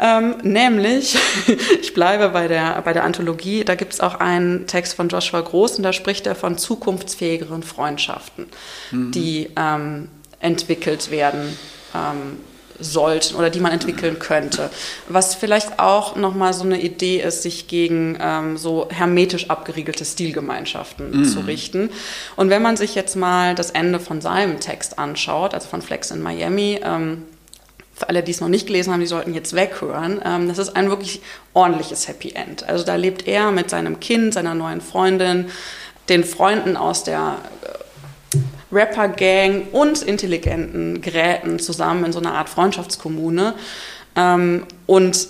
Ähm, 0.00 0.36
nämlich, 0.42 1.16
ich 1.80 1.94
bleibe 1.94 2.28
bei 2.30 2.48
der, 2.48 2.80
bei 2.82 2.92
der 2.92 3.04
Anthologie, 3.04 3.64
da 3.64 3.74
gibt 3.74 3.92
es 3.92 4.00
auch 4.00 4.16
einen 4.16 4.66
Text 4.66 4.94
von 4.94 5.08
Joshua 5.08 5.40
Groß 5.40 5.76
und 5.78 5.82
da 5.82 5.92
spricht 5.92 6.26
er 6.26 6.34
von 6.34 6.58
zukunftsfähigeren 6.58 7.62
Freundschaften, 7.62 8.46
mhm. 8.90 9.12
die 9.12 9.50
ähm, 9.56 10.08
entwickelt 10.40 11.10
werden. 11.10 11.58
Ähm, 11.94 12.38
sollten 12.78 13.36
oder 13.36 13.50
die 13.50 13.60
man 13.60 13.72
entwickeln 13.72 14.18
könnte. 14.18 14.70
Was 15.08 15.34
vielleicht 15.34 15.78
auch 15.78 16.16
nochmal 16.16 16.52
so 16.52 16.64
eine 16.64 16.80
Idee 16.80 17.20
ist, 17.20 17.42
sich 17.42 17.68
gegen 17.68 18.18
ähm, 18.20 18.56
so 18.56 18.88
hermetisch 18.90 19.50
abgeriegelte 19.50 20.04
Stilgemeinschaften 20.04 21.20
mhm. 21.20 21.24
zu 21.24 21.40
richten. 21.40 21.90
Und 22.36 22.50
wenn 22.50 22.62
man 22.62 22.76
sich 22.76 22.94
jetzt 22.94 23.16
mal 23.16 23.54
das 23.54 23.70
Ende 23.70 24.00
von 24.00 24.20
seinem 24.20 24.60
Text 24.60 24.98
anschaut, 24.98 25.54
also 25.54 25.68
von 25.68 25.82
Flex 25.82 26.10
in 26.10 26.22
Miami, 26.22 26.80
ähm, 26.82 27.22
für 27.96 28.10
alle, 28.10 28.22
die 28.22 28.30
es 28.30 28.40
noch 28.40 28.48
nicht 28.48 28.66
gelesen 28.66 28.92
haben, 28.92 29.00
die 29.00 29.06
sollten 29.06 29.32
jetzt 29.32 29.54
weghören. 29.54 30.20
Ähm, 30.22 30.48
das 30.48 30.58
ist 30.58 30.76
ein 30.76 30.90
wirklich 30.90 31.22
ordentliches 31.54 32.06
Happy 32.06 32.32
End. 32.32 32.68
Also 32.68 32.84
da 32.84 32.94
lebt 32.94 33.26
er 33.26 33.50
mit 33.52 33.70
seinem 33.70 34.00
Kind, 34.00 34.34
seiner 34.34 34.54
neuen 34.54 34.82
Freundin, 34.82 35.46
den 36.10 36.22
Freunden 36.22 36.76
aus 36.76 37.04
der 37.04 37.38
äh, 37.62 38.38
Rapper-Gang 38.70 39.72
und 39.72 40.02
intelligenten 40.02 41.00
Geräten 41.00 41.58
zusammen 41.58 42.04
in 42.04 42.12
so 42.12 42.18
einer 42.18 42.34
Art 42.34 42.50
Freundschaftskommune. 42.50 43.54
Ähm, 44.14 44.66
und 44.84 45.28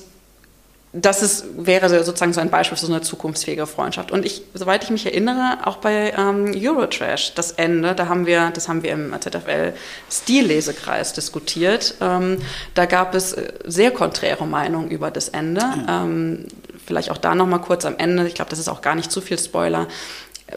das 1.00 1.22
ist, 1.22 1.44
wäre 1.56 1.88
sozusagen 2.04 2.32
so 2.32 2.40
ein 2.40 2.50
Beispiel 2.50 2.78
für 2.78 2.86
so 2.86 2.92
eine 2.92 3.02
zukunftsfähige 3.02 3.66
Freundschaft. 3.66 4.10
Und 4.12 4.24
ich, 4.24 4.42
soweit 4.54 4.84
ich 4.84 4.90
mich 4.90 5.04
erinnere, 5.04 5.58
auch 5.64 5.76
bei 5.76 6.14
ähm, 6.16 6.52
Eurotrash, 6.54 7.34
das 7.34 7.52
Ende, 7.52 7.94
da 7.94 8.08
haben 8.08 8.26
wir, 8.26 8.50
das 8.50 8.68
haben 8.68 8.82
wir 8.82 8.92
im 8.92 9.14
ZFL 9.20 9.74
Stillesekreis 10.10 11.12
diskutiert. 11.12 11.94
Ähm, 12.00 12.38
da 12.74 12.86
gab 12.86 13.14
es 13.14 13.34
äh, 13.34 13.52
sehr 13.64 13.90
konträre 13.90 14.46
Meinungen 14.46 14.90
über 14.90 15.10
das 15.10 15.28
Ende. 15.28 15.62
Ähm, 15.88 16.46
vielleicht 16.86 17.10
auch 17.10 17.18
da 17.18 17.34
nochmal 17.34 17.60
kurz 17.60 17.84
am 17.84 17.96
Ende. 17.98 18.26
Ich 18.26 18.34
glaube, 18.34 18.50
das 18.50 18.58
ist 18.58 18.68
auch 18.68 18.80
gar 18.80 18.94
nicht 18.94 19.10
zu 19.10 19.20
viel 19.20 19.38
Spoiler 19.38 19.88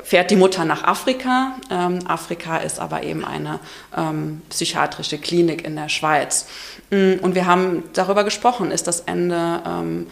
fährt 0.04 0.32
die 0.32 0.36
Mutter 0.36 0.66
nach 0.66 0.84
Afrika. 0.84 1.56
Ähm, 1.72 2.00
Afrika 2.08 2.58
ist 2.58 2.80
aber 2.80 3.04
eben 3.04 3.26
eine 3.26 3.60
ähm, 3.96 4.42
psychiatrische 4.50 5.18
Klinik 5.18 5.66
in 5.66 5.76
der 5.76 5.90
Schweiz. 5.90 6.48
Mm, 6.92 7.14
und 7.22 7.36
wir 7.36 7.46
haben 7.46 7.84
darüber 7.94 8.24
gesprochen, 8.24 8.72
ist 8.72 8.88
das 8.88 9.02
Ende 9.02 9.62
ähm, 9.66 10.08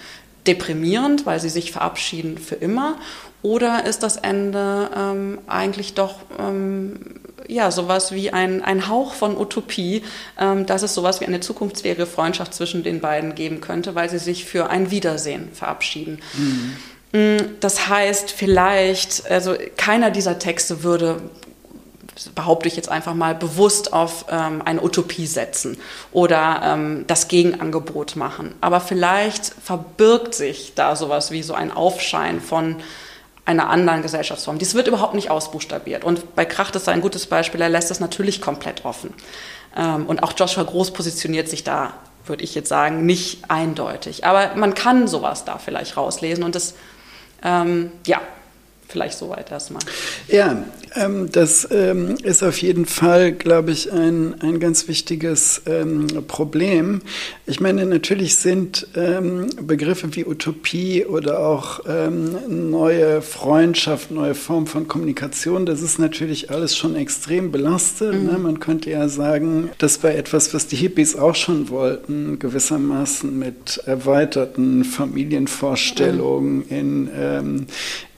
deprimierend, 0.48 1.26
weil 1.26 1.40
sie 1.40 1.50
sich 1.50 1.72
verabschieden 1.72 2.38
für 2.38 2.56
immer, 2.56 2.96
oder 3.44 3.86
ist 3.86 4.02
das 4.02 4.18
Ende 4.18 4.90
ähm, 4.96 5.40
eigentlich 5.48 5.94
doch 5.94 6.16
ähm, 6.40 7.22
ja, 7.48 7.72
sowas 7.72 8.12
wie 8.12 8.32
ein, 8.32 8.64
ein 8.64 8.88
Hauch 8.88 9.14
von 9.14 9.38
Utopie, 9.38 10.04
ähm, 10.40 10.66
dass 10.66 10.82
es 10.82 10.94
sowas 10.94 11.22
wie 11.22 11.26
eine 11.26 11.40
zukunftsfähige 11.40 12.06
Freundschaft 12.06 12.54
zwischen 12.54 12.84
den 12.84 13.00
beiden 13.00 13.36
geben 13.36 13.62
könnte, 13.62 13.96
weil 13.96 14.10
sie 14.10 14.18
sich 14.18 14.46
für 14.46 14.70
ein 14.70 14.92
Wiedersehen 14.92 15.50
verabschieden. 15.54 16.20
Mhm. 16.34 16.78
Mm, 17.12 17.38
das 17.60 17.88
heißt, 17.88 18.32
vielleicht, 18.32 19.30
also 19.30 19.56
keiner 19.78 20.12
dieser 20.12 20.40
Texte 20.40 20.84
würde 20.84 21.22
behaupte 22.36 22.68
ich 22.68 22.76
jetzt 22.76 22.90
einfach 22.90 23.14
mal, 23.14 23.36
bewusst 23.36 23.94
auf 23.94 24.26
ähm, 24.30 24.62
eine 24.66 24.82
Utopie 24.82 25.28
setzen 25.28 25.78
oder 26.12 26.62
ähm, 26.64 27.06
das 27.08 27.28
Gegenangebot 27.28 28.16
machen. 28.16 28.56
Aber 28.62 28.80
vielleicht 28.80 29.46
verbirgt 29.64 30.34
sich 30.34 30.74
da 30.76 30.96
sowas 30.96 31.32
wie 31.32 31.44
so 31.44 31.54
ein 31.54 31.72
Aufschein 31.72 32.42
von 32.42 32.78
einer 33.46 33.70
anderen 33.70 34.02
Gesellschaftsform. 34.02 34.58
Dies 34.58 34.76
wird 34.76 34.88
überhaupt 34.88 35.14
nicht 35.14 35.30
ausbuchstabiert. 35.30 36.04
Und 36.04 36.36
bei 36.36 36.44
Kracht 36.44 36.76
ist 36.76 36.90
ein 36.90 37.02
gutes 37.02 37.28
Beispiel, 37.28 37.62
er 37.62 37.70
lässt 37.70 37.92
es 37.92 38.00
natürlich 38.00 38.42
komplett 38.42 38.84
offen. 38.84 39.14
Ähm, 39.76 40.06
und 40.06 40.24
auch 40.24 40.34
Joshua 40.36 40.64
Groß 40.64 40.92
positioniert 40.92 41.48
sich 41.48 41.64
da, 41.64 41.94
würde 42.26 42.44
ich 42.44 42.56
jetzt 42.56 42.70
sagen, 42.70 43.06
nicht 43.06 43.50
eindeutig. 43.50 44.26
Aber 44.26 44.56
man 44.56 44.74
kann 44.74 45.08
sowas 45.08 45.46
da 45.46 45.60
vielleicht 45.60 45.96
rauslesen 45.96 46.44
und 46.44 46.56
das 46.56 46.74
ähm, 47.44 47.92
ja, 48.06 48.22
vielleicht 48.88 49.18
soweit 49.18 49.52
erstmal. 49.52 49.82
Ja, 50.28 50.64
ähm, 50.96 51.30
das 51.32 51.68
ähm, 51.72 52.16
ist 52.24 52.44
auf 52.44 52.62
jeden 52.62 52.86
Fall, 52.86 53.32
glaube 53.32 53.72
ich, 53.72 53.92
ein, 53.92 54.36
ein 54.42 54.60
ganz 54.60 54.88
wichtiges 54.88 55.62
ähm, 55.66 56.08
Problem. 56.28 57.02
Ich 57.46 57.60
meine, 57.60 57.86
natürlich 57.86 58.36
sind 58.36 58.88
ähm, 58.96 59.50
Begriffe 59.62 60.16
wie 60.16 60.26
Utopie 60.26 61.06
oder 61.06 61.40
auch 61.40 61.82
ähm, 61.88 62.72
neue 62.72 63.22
Freundschaft, 63.22 64.12
neue 64.12 64.36
Form 64.36 64.68
von 64.68 64.88
Kommunikation, 64.88 65.66
das 65.66 65.82
ist 65.82 66.00
natürlich 66.00 66.50
alles 66.52 66.76
schon 66.76 66.96
extrem 66.96 67.52
belastet. 67.52 68.14
Mhm. 68.14 68.26
Ne? 68.26 68.38
Man 68.38 68.60
könnte 68.60 68.90
ja 68.90 69.08
sagen, 69.10 69.70
das 69.78 70.04
war 70.04 70.12
etwas, 70.12 70.54
was 70.54 70.68
die 70.68 70.76
Hippies 70.76 71.16
auch 71.16 71.36
schon 71.36 71.70
wollten, 71.70 72.40
gewissermaßen 72.40 73.38
mit 73.38 73.82
erweiterten 73.86 74.84
Familienvorstellungen 74.84 76.58
mhm. 76.58 76.66
in 76.70 77.10
ähm, 77.16 77.68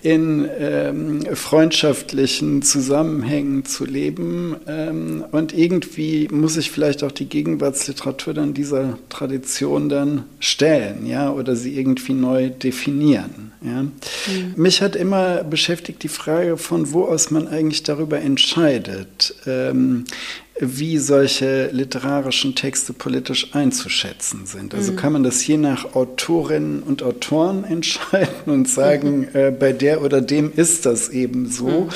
in 0.02 0.48
ähm, 0.58 1.26
freundschaftlichen 1.36 2.62
Zusammenhängen 2.62 3.66
zu 3.66 3.84
leben. 3.84 4.56
Ähm, 4.66 5.26
und 5.32 5.54
irgendwie 5.54 6.30
muss 6.32 6.56
ich 6.56 6.72
vielleicht 6.72 7.04
auch 7.04 7.12
die 7.12 7.28
Gegenwartsliteratur 7.28 8.34
dann 8.34 8.54
dieser 8.54 8.98
Tradition 9.10 9.90
dann 9.90 10.24
stellen, 10.40 11.06
ja, 11.06 11.32
oder 11.32 11.56
sie 11.58 11.78
irgendwie 11.78 12.14
neu 12.14 12.50
definieren. 12.50 13.52
Ja. 13.62 13.84
Mhm. 13.84 13.92
Mich 14.56 14.82
hat 14.82 14.96
immer 14.96 15.44
beschäftigt 15.44 16.02
die 16.04 16.08
Frage, 16.08 16.56
von 16.56 16.94
wo 16.94 17.04
aus 17.04 17.30
man 17.30 17.50
eigentlich 17.50 17.84
darüber 17.84 18.20
entscheidet. 18.20 19.36
Ähm, 19.46 20.06
wie 20.60 20.98
solche 20.98 21.68
literarischen 21.72 22.56
Texte 22.56 22.94
politisch 22.94 23.56
einzuschätzen 23.56 24.46
sind. 24.46 24.76
Also 24.76 24.92
mhm. 24.92 24.96
kann 24.98 25.14
man 25.14 25.24
das 25.24 25.46
je 25.46 25.58
nach 25.58 25.96
Autorinnen 25.96 26.84
und 26.84 27.02
Autoren 27.04 27.64
entscheiden 27.70 28.46
und 28.46 28.68
sagen, 28.70 29.20
mhm. 29.20 29.28
äh, 29.34 29.52
bei 29.52 29.72
der 29.72 30.02
oder 30.02 30.22
dem 30.22 30.52
ist 30.54 30.86
das 30.86 31.10
eben 31.10 31.50
so. 31.50 31.68
Mhm. 31.68 31.90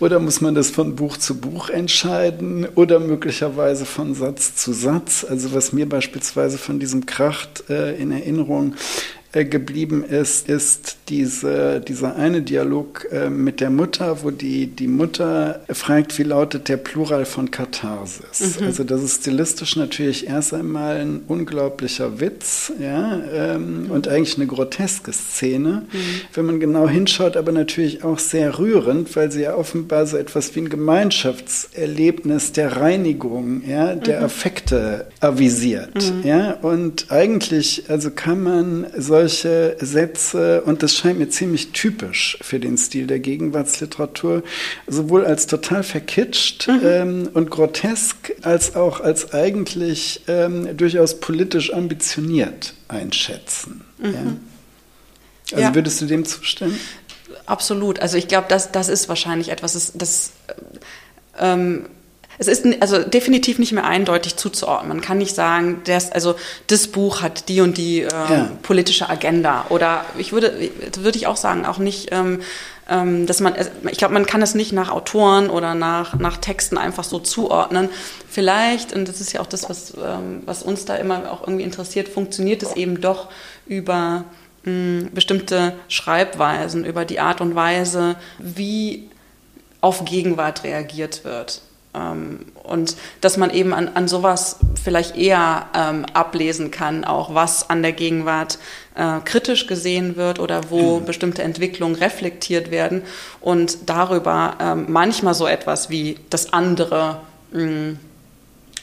Oder 0.00 0.18
muss 0.18 0.40
man 0.40 0.54
das 0.54 0.70
von 0.70 0.96
Buch 0.96 1.16
zu 1.16 1.38
Buch 1.40 1.70
entscheiden 1.70 2.66
oder 2.74 2.98
möglicherweise 3.00 3.84
von 3.84 4.14
Satz 4.14 4.56
zu 4.56 4.72
Satz. 4.72 5.24
Also 5.28 5.54
was 5.54 5.72
mir 5.72 5.88
beispielsweise 5.88 6.58
von 6.58 6.80
diesem 6.80 7.06
Kracht 7.06 7.64
äh, 7.70 7.96
in 7.96 8.10
Erinnerung 8.10 8.74
geblieben 9.32 10.04
ist, 10.04 10.48
ist 10.48 10.96
diese, 11.08 11.80
dieser 11.80 12.16
eine 12.16 12.40
Dialog 12.40 13.06
äh, 13.12 13.28
mit 13.28 13.60
der 13.60 13.68
Mutter, 13.68 14.22
wo 14.22 14.30
die, 14.30 14.66
die 14.68 14.88
Mutter 14.88 15.60
fragt, 15.70 16.18
wie 16.18 16.22
lautet 16.22 16.68
der 16.68 16.78
Plural 16.78 17.26
von 17.26 17.50
Katharsis. 17.50 18.58
Mhm. 18.58 18.66
Also 18.66 18.84
das 18.84 19.02
ist 19.02 19.20
stilistisch 19.20 19.76
natürlich 19.76 20.26
erst 20.26 20.54
einmal 20.54 20.96
ein 20.96 21.20
unglaublicher 21.28 22.20
Witz 22.20 22.72
ja, 22.80 23.20
ähm, 23.32 23.90
und 23.90 24.08
eigentlich 24.08 24.36
eine 24.36 24.46
groteske 24.46 25.12
Szene, 25.12 25.82
mhm. 25.92 25.98
wenn 26.32 26.46
man 26.46 26.60
genau 26.60 26.88
hinschaut, 26.88 27.36
aber 27.36 27.52
natürlich 27.52 28.04
auch 28.04 28.18
sehr 28.18 28.58
rührend, 28.58 29.14
weil 29.14 29.30
sie 29.30 29.42
ja 29.42 29.54
offenbar 29.54 30.06
so 30.06 30.16
etwas 30.16 30.54
wie 30.54 30.60
ein 30.60 30.70
Gemeinschaftserlebnis 30.70 32.52
der 32.52 32.76
Reinigung, 32.76 33.62
ja, 33.68 33.94
der 33.94 34.20
mhm. 34.20 34.24
Affekte 34.24 35.06
avisiert. 35.20 35.94
Mhm. 35.96 36.26
Ja, 36.26 36.52
und 36.62 37.10
eigentlich, 37.10 37.84
also 37.88 38.10
kann 38.10 38.42
man 38.42 38.86
so 38.96 39.17
solche 39.18 39.76
Sätze, 39.80 40.62
und 40.62 40.82
das 40.82 40.94
scheint 40.94 41.18
mir 41.18 41.28
ziemlich 41.28 41.72
typisch 41.72 42.38
für 42.40 42.60
den 42.60 42.76
Stil 42.78 43.06
der 43.08 43.18
Gegenwartsliteratur, 43.18 44.44
sowohl 44.86 45.24
als 45.24 45.46
total 45.46 45.82
verkitscht 45.82 46.68
mhm. 46.68 46.80
ähm, 46.84 47.28
und 47.34 47.50
grotesk, 47.50 48.34
als 48.42 48.76
auch 48.76 49.00
als 49.00 49.32
eigentlich 49.32 50.22
ähm, 50.28 50.76
durchaus 50.76 51.18
politisch 51.18 51.72
ambitioniert 51.72 52.74
einschätzen. 52.86 53.84
Mhm. 53.98 54.12
Ja? 54.12 54.20
Also 55.50 55.64
ja. 55.64 55.74
würdest 55.74 56.00
du 56.00 56.06
dem 56.06 56.24
zustimmen? 56.24 56.78
Absolut. 57.46 57.98
Also 58.00 58.18
ich 58.18 58.28
glaube, 58.28 58.46
das, 58.48 58.70
das 58.70 58.88
ist 58.88 59.08
wahrscheinlich 59.08 59.48
etwas, 59.48 59.72
das, 59.72 59.92
das 59.94 60.32
ähm, 61.38 61.86
es 62.38 62.46
ist 62.46 62.64
also 62.80 63.02
definitiv 63.02 63.58
nicht 63.58 63.72
mehr 63.72 63.84
eindeutig 63.84 64.36
zuzuordnen. 64.36 64.88
Man 64.88 65.00
kann 65.00 65.18
nicht 65.18 65.34
sagen, 65.34 65.82
das, 65.84 66.12
also 66.12 66.36
das 66.68 66.86
Buch 66.86 67.20
hat 67.20 67.48
die 67.48 67.60
und 67.60 67.76
die 67.76 68.02
ähm, 68.02 68.08
ja. 68.10 68.50
politische 68.62 69.08
Agenda. 69.10 69.66
Oder 69.70 70.04
ich 70.16 70.32
würde, 70.32 70.70
würde 71.00 71.18
ich 71.18 71.26
auch 71.26 71.36
sagen, 71.36 71.66
auch 71.66 71.78
nicht, 71.78 72.12
ähm, 72.12 72.40
ähm, 72.88 73.26
dass 73.26 73.40
man, 73.40 73.54
ich 73.90 73.98
glaube, 73.98 74.14
man 74.14 74.24
kann 74.24 74.40
es 74.40 74.54
nicht 74.54 74.72
nach 74.72 74.90
Autoren 74.90 75.50
oder 75.50 75.74
nach, 75.74 76.14
nach 76.14 76.36
Texten 76.36 76.78
einfach 76.78 77.02
so 77.02 77.18
zuordnen. 77.18 77.88
Vielleicht, 78.30 78.92
und 78.92 79.08
das 79.08 79.20
ist 79.20 79.32
ja 79.32 79.40
auch 79.40 79.46
das, 79.46 79.68
was, 79.68 79.94
ähm, 79.94 80.42
was 80.46 80.62
uns 80.62 80.84
da 80.84 80.94
immer 80.94 81.32
auch 81.32 81.42
irgendwie 81.42 81.64
interessiert, 81.64 82.08
funktioniert 82.08 82.62
es 82.62 82.76
eben 82.76 83.00
doch 83.00 83.28
über 83.66 84.24
mh, 84.62 84.70
hm, 84.70 85.10
bestimmte 85.12 85.74
Schreibweisen, 85.88 86.84
über 86.84 87.04
die 87.04 87.18
Art 87.18 87.40
und 87.40 87.56
Weise, 87.56 88.14
wie 88.38 89.10
auf 89.80 90.04
Gegenwart 90.04 90.62
reagiert 90.62 91.24
wird. 91.24 91.62
Ähm, 91.98 92.40
und 92.62 92.96
dass 93.20 93.36
man 93.36 93.50
eben 93.50 93.72
an, 93.72 93.88
an 93.94 94.08
sowas 94.08 94.56
vielleicht 94.82 95.16
eher 95.16 95.66
ähm, 95.74 96.04
ablesen 96.12 96.70
kann, 96.70 97.04
auch 97.04 97.34
was 97.34 97.70
an 97.70 97.82
der 97.82 97.92
Gegenwart 97.92 98.58
äh, 98.94 99.20
kritisch 99.24 99.66
gesehen 99.66 100.16
wird 100.16 100.38
oder 100.38 100.70
wo 100.70 101.00
mhm. 101.00 101.06
bestimmte 101.06 101.42
Entwicklungen 101.42 101.96
reflektiert 101.96 102.70
werden 102.70 103.02
und 103.40 103.78
darüber 103.86 104.56
ähm, 104.60 104.86
manchmal 104.88 105.34
so 105.34 105.46
etwas 105.46 105.88
wie 105.88 106.16
das 106.30 106.52
andere 106.52 107.20
mh, 107.52 107.64
mm, 107.64 107.98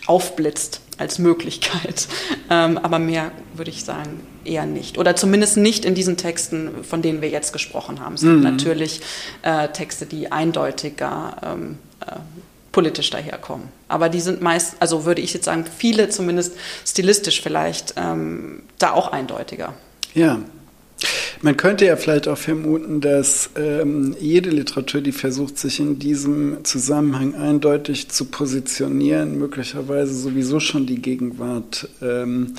aufblitzt 0.07 0.81
als 0.97 1.19
Möglichkeit. 1.19 2.07
Ähm, 2.47 2.77
aber 2.77 2.99
mehr 2.99 3.31
würde 3.55 3.71
ich 3.71 3.83
sagen 3.83 4.21
eher 4.43 4.67
nicht. 4.67 4.99
Oder 4.99 5.15
zumindest 5.15 5.57
nicht 5.57 5.83
in 5.83 5.95
diesen 5.95 6.15
Texten, 6.15 6.83
von 6.83 7.01
denen 7.01 7.23
wir 7.23 7.29
jetzt 7.29 7.53
gesprochen 7.53 7.99
haben. 7.99 8.13
Es 8.13 8.21
mhm. 8.21 8.41
natürlich 8.41 9.01
äh, 9.41 9.67
Texte, 9.69 10.05
die 10.05 10.31
eindeutiger 10.31 11.37
ähm, 11.43 11.79
äh, 12.01 12.17
politisch 12.75 13.09
daherkommen. 13.09 13.69
Aber 13.87 14.09
die 14.09 14.19
sind 14.19 14.41
meist, 14.41 14.75
also 14.81 15.05
würde 15.05 15.21
ich 15.21 15.33
jetzt 15.33 15.45
sagen, 15.45 15.63
viele 15.77 16.09
zumindest 16.09 16.57
stilistisch 16.85 17.41
vielleicht 17.41 17.93
ähm, 17.95 18.63
da 18.79 18.91
auch 18.91 19.13
eindeutiger. 19.13 19.73
Ja, 20.13 20.39
man 21.45 21.57
könnte 21.57 21.85
ja 21.85 21.95
vielleicht 21.95 22.27
auch 22.27 22.39
vermuten, 22.39 23.01
dass 23.01 23.51
ähm, 23.55 24.15
jede 24.19 24.49
Literatur, 24.49 25.01
die 25.01 25.11
versucht, 25.11 25.59
sich 25.59 25.79
in 25.79 25.99
diesem 25.99 26.63
Zusammenhang 26.63 27.35
eindeutig 27.35 28.09
zu 28.09 28.25
positionieren, 28.25 29.37
möglicherweise 29.37 30.15
sowieso 30.15 30.59
schon 30.59 30.87
die 30.87 30.99
Gegenwart 30.99 31.87
ähm, 32.01 32.55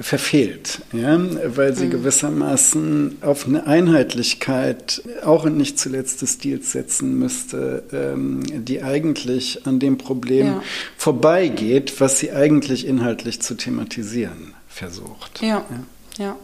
verfehlt, 0.00 0.80
ja? 0.94 1.20
weil 1.54 1.76
sie 1.76 1.84
mhm. 1.84 1.90
gewissermaßen 1.90 3.18
auf 3.20 3.46
eine 3.46 3.66
Einheitlichkeit 3.66 5.02
auch 5.22 5.44
und 5.44 5.58
nicht 5.58 5.78
zuletzt 5.78 6.22
des 6.22 6.32
Stils 6.36 6.72
setzen 6.72 7.18
müsste, 7.18 7.82
ähm, 7.92 8.40
die 8.64 8.82
eigentlich 8.82 9.66
an 9.66 9.80
dem 9.80 9.98
Problem 9.98 10.46
ja. 10.46 10.62
vorbeigeht, 10.96 12.00
was 12.00 12.18
sie 12.20 12.32
eigentlich 12.32 12.86
inhaltlich 12.86 13.42
zu 13.42 13.54
thematisieren 13.54 14.54
versucht. 14.66 15.42
ja. 15.42 15.66
ja. 16.16 16.24
ja. 16.24 16.36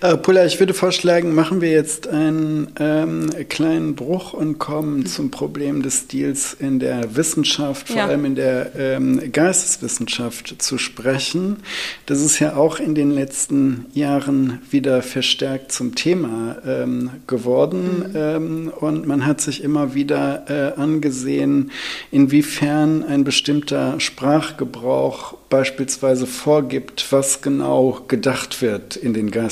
Äh, 0.00 0.16
Pulla, 0.16 0.44
ich 0.44 0.58
würde 0.60 0.74
vorschlagen, 0.74 1.34
machen 1.34 1.60
wir 1.60 1.70
jetzt 1.70 2.08
einen 2.08 2.68
ähm, 2.78 3.30
kleinen 3.48 3.94
Bruch 3.94 4.32
und 4.32 4.58
kommen 4.58 5.06
zum 5.06 5.30
Problem 5.30 5.82
des 5.82 6.02
Stils 6.02 6.54
in 6.58 6.78
der 6.78 7.16
Wissenschaft, 7.16 7.88
vor 7.88 7.96
ja. 7.96 8.06
allem 8.06 8.24
in 8.24 8.34
der 8.34 8.72
ähm, 8.76 9.32
Geisteswissenschaft 9.32 10.56
zu 10.62 10.78
sprechen. 10.78 11.58
Das 12.06 12.20
ist 12.20 12.38
ja 12.38 12.56
auch 12.56 12.78
in 12.78 12.94
den 12.94 13.10
letzten 13.10 13.86
Jahren 13.94 14.60
wieder 14.70 15.02
verstärkt 15.02 15.72
zum 15.72 15.94
Thema 15.94 16.56
ähm, 16.66 17.10
geworden 17.26 18.10
mhm. 18.10 18.16
Ähm, 18.16 18.72
und 18.78 19.06
man 19.06 19.26
hat 19.26 19.40
sich 19.40 19.62
immer 19.62 19.94
wieder 19.94 20.44
äh, 20.48 20.80
angesehen, 20.80 21.70
inwiefern 22.10 23.04
ein 23.04 23.24
bestimmter 23.24 23.98
Sprachgebrauch 24.00 25.34
beispielsweise 25.48 26.26
vorgibt, 26.26 27.06
was 27.10 27.40
genau 27.40 28.00
gedacht 28.08 28.62
wird 28.62 28.96
in 28.96 29.14
den 29.14 29.30
Geisteswissenschaften. 29.30 29.45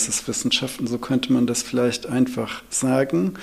So 0.87 0.99
könnte 0.99 1.33
man 1.33 1.47
das 1.47 1.63
vielleicht 1.63 2.07
einfach 2.07 2.63
sagen. 2.71 3.35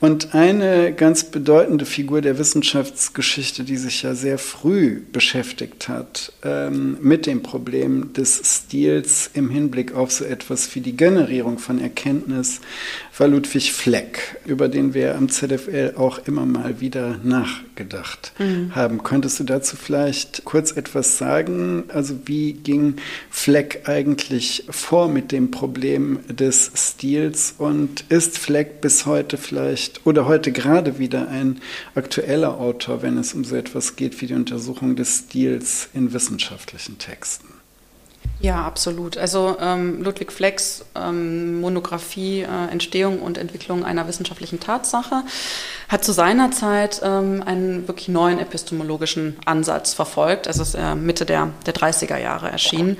Und 0.00 0.34
eine 0.34 0.92
ganz 0.92 1.24
bedeutende 1.24 1.84
Figur 1.84 2.20
der 2.20 2.38
Wissenschaftsgeschichte, 2.38 3.64
die 3.64 3.76
sich 3.76 4.02
ja 4.02 4.14
sehr 4.14 4.38
früh 4.38 5.00
beschäftigt 5.12 5.88
hat 5.88 6.32
ähm, 6.42 6.98
mit 7.00 7.26
dem 7.26 7.42
Problem 7.42 8.12
des 8.12 8.40
Stils 8.44 9.30
im 9.34 9.50
Hinblick 9.50 9.94
auf 9.94 10.12
so 10.12 10.24
etwas 10.24 10.74
wie 10.74 10.80
die 10.80 10.96
Generierung 10.96 11.58
von 11.58 11.80
Erkenntnis, 11.80 12.60
war 13.20 13.28
Ludwig 13.28 13.72
Fleck, 13.72 14.40
über 14.46 14.68
den 14.68 14.94
wir 14.94 15.16
am 15.16 15.28
ZFL 15.28 15.94
auch 15.96 16.18
immer 16.26 16.46
mal 16.46 16.80
wieder 16.80 17.18
nachgedacht 17.22 18.32
mhm. 18.38 18.74
haben. 18.74 19.02
Könntest 19.02 19.40
du 19.40 19.44
dazu 19.44 19.76
vielleicht 19.76 20.44
kurz 20.44 20.72
etwas 20.72 21.18
sagen? 21.18 21.84
Also 21.88 22.14
wie 22.26 22.52
ging 22.52 22.96
Fleck 23.30 23.82
eigentlich 23.86 24.64
vor 24.70 25.08
mit 25.08 25.32
dem 25.32 25.50
Problem 25.50 26.20
des 26.28 26.70
Stils 26.74 27.54
und 27.58 28.04
ist 28.08 28.38
Fleck 28.38 28.80
bis 28.80 29.06
heute 29.06 29.36
vielleicht 29.36 30.06
oder 30.06 30.26
heute 30.26 30.52
gerade 30.52 30.98
wieder 30.98 31.28
ein 31.28 31.60
aktueller 31.94 32.58
Autor, 32.58 33.02
wenn 33.02 33.18
es 33.18 33.34
um 33.34 33.44
so 33.44 33.56
etwas 33.56 33.96
geht 33.96 34.20
wie 34.20 34.26
die 34.26 34.34
Untersuchung 34.34 34.96
des 34.96 35.24
Stils 35.26 35.88
in 35.94 36.12
wissenschaftlichen 36.12 36.98
Texten? 36.98 37.57
Ja, 38.40 38.64
absolut. 38.64 39.18
Also 39.18 39.56
ähm, 39.60 40.02
Ludwig 40.02 40.30
Flecks 40.30 40.84
ähm, 40.94 41.60
Monographie 41.60 42.42
äh, 42.42 42.70
Entstehung 42.70 43.20
und 43.20 43.36
Entwicklung 43.36 43.84
einer 43.84 44.06
wissenschaftlichen 44.06 44.60
Tatsache 44.60 45.24
hat 45.88 46.04
zu 46.04 46.12
seiner 46.12 46.50
Zeit 46.50 47.00
ähm, 47.02 47.42
einen 47.44 47.88
wirklich 47.88 48.08
neuen 48.08 48.38
epistemologischen 48.38 49.38
Ansatz 49.46 49.94
verfolgt. 49.94 50.46
Also 50.46 50.62
ist 50.62 50.74
äh, 50.74 50.94
Mitte 50.94 51.24
der, 51.24 51.50
der 51.64 51.74
30er 51.74 52.18
Jahre 52.18 52.50
erschienen. 52.50 52.98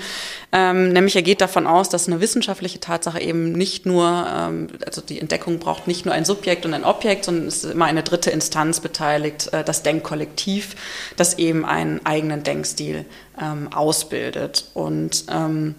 Ähm, 0.53 0.93
nämlich 0.95 1.15
er 1.15 1.23
geht 1.23 1.43
davon 1.43 1.67
aus, 1.67 1.91
dass 1.91 2.07
eine 2.07 2.21
wissenschaftliche 2.21 2.81
Tatsache 2.81 3.21
eben 3.21 3.53
nicht 3.53 3.85
nur, 3.85 4.27
ähm, 4.35 4.69
also 4.87 5.03
die 5.03 5.21
Entdeckung 5.21 5.59
braucht 5.59 5.87
nicht 5.87 6.07
nur 6.07 6.15
ein 6.15 6.25
Subjekt 6.25 6.65
und 6.65 6.73
ein 6.73 6.85
Objekt, 6.85 7.27
sondern 7.27 7.47
es 7.47 7.63
ist 7.63 7.73
immer 7.73 7.85
eine 7.85 8.03
dritte 8.03 8.31
Instanz 8.31 8.81
beteiligt, 8.81 9.53
äh, 9.53 9.63
das 9.63 9.83
Denkkollektiv, 9.83 10.75
das 11.17 11.39
eben 11.39 11.67
einen 11.67 12.01
eigenen 12.07 12.43
Denkstil 12.43 13.05
ähm, 13.39 13.71
ausbildet. 13.71 14.71
Und 14.73 15.27
ähm, 15.31 15.75